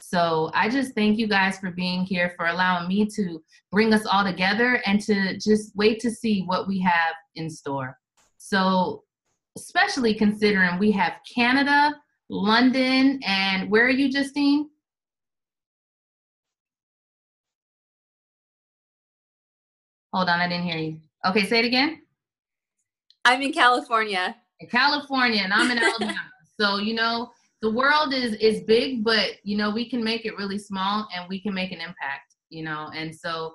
So 0.00 0.50
I 0.54 0.68
just 0.68 0.94
thank 0.94 1.18
you 1.18 1.26
guys 1.26 1.58
for 1.58 1.70
being 1.70 2.04
here, 2.04 2.32
for 2.36 2.46
allowing 2.46 2.88
me 2.88 3.06
to 3.16 3.42
bring 3.72 3.92
us 3.92 4.06
all 4.06 4.24
together 4.24 4.80
and 4.86 5.00
to 5.02 5.36
just 5.38 5.74
wait 5.74 6.00
to 6.00 6.10
see 6.10 6.42
what 6.42 6.68
we 6.68 6.80
have 6.80 7.14
in 7.34 7.50
store. 7.50 7.96
So, 8.36 9.04
especially 9.56 10.14
considering 10.14 10.78
we 10.78 10.92
have 10.92 11.14
Canada, 11.34 11.96
London, 12.28 13.18
and 13.26 13.68
where 13.70 13.86
are 13.86 13.90
you, 13.90 14.08
Justine? 14.08 14.70
Hold 20.18 20.30
on, 20.30 20.40
I 20.40 20.48
didn't 20.48 20.64
hear 20.64 20.78
you. 20.78 20.98
Okay, 21.24 21.46
say 21.46 21.60
it 21.60 21.64
again. 21.64 22.02
I'm 23.24 23.40
in 23.40 23.52
California. 23.52 24.34
In 24.58 24.68
California, 24.68 25.42
and 25.44 25.52
I'm 25.52 25.70
in 25.70 25.78
Alabama. 25.84 26.18
so 26.60 26.78
you 26.78 26.92
know, 26.94 27.30
the 27.62 27.70
world 27.70 28.12
is 28.12 28.34
is 28.34 28.64
big, 28.64 29.04
but 29.04 29.34
you 29.44 29.56
know, 29.56 29.70
we 29.70 29.88
can 29.88 30.02
make 30.02 30.26
it 30.26 30.36
really 30.36 30.58
small, 30.58 31.06
and 31.14 31.28
we 31.28 31.40
can 31.40 31.54
make 31.54 31.70
an 31.70 31.78
impact. 31.80 32.34
You 32.50 32.64
know, 32.64 32.90
and 32.96 33.14
so 33.14 33.54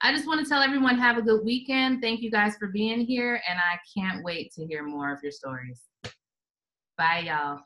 I 0.00 0.12
just 0.12 0.26
want 0.26 0.44
to 0.44 0.50
tell 0.50 0.62
everyone 0.62 0.98
have 0.98 1.16
a 1.16 1.22
good 1.22 1.44
weekend. 1.44 2.02
Thank 2.02 2.22
you 2.22 2.30
guys 2.32 2.56
for 2.56 2.66
being 2.66 3.02
here, 3.02 3.40
and 3.48 3.60
I 3.60 3.78
can't 3.96 4.24
wait 4.24 4.50
to 4.54 4.66
hear 4.66 4.82
more 4.82 5.12
of 5.12 5.20
your 5.22 5.30
stories. 5.30 5.80
Bye, 6.98 7.20
y'all. 7.20 7.60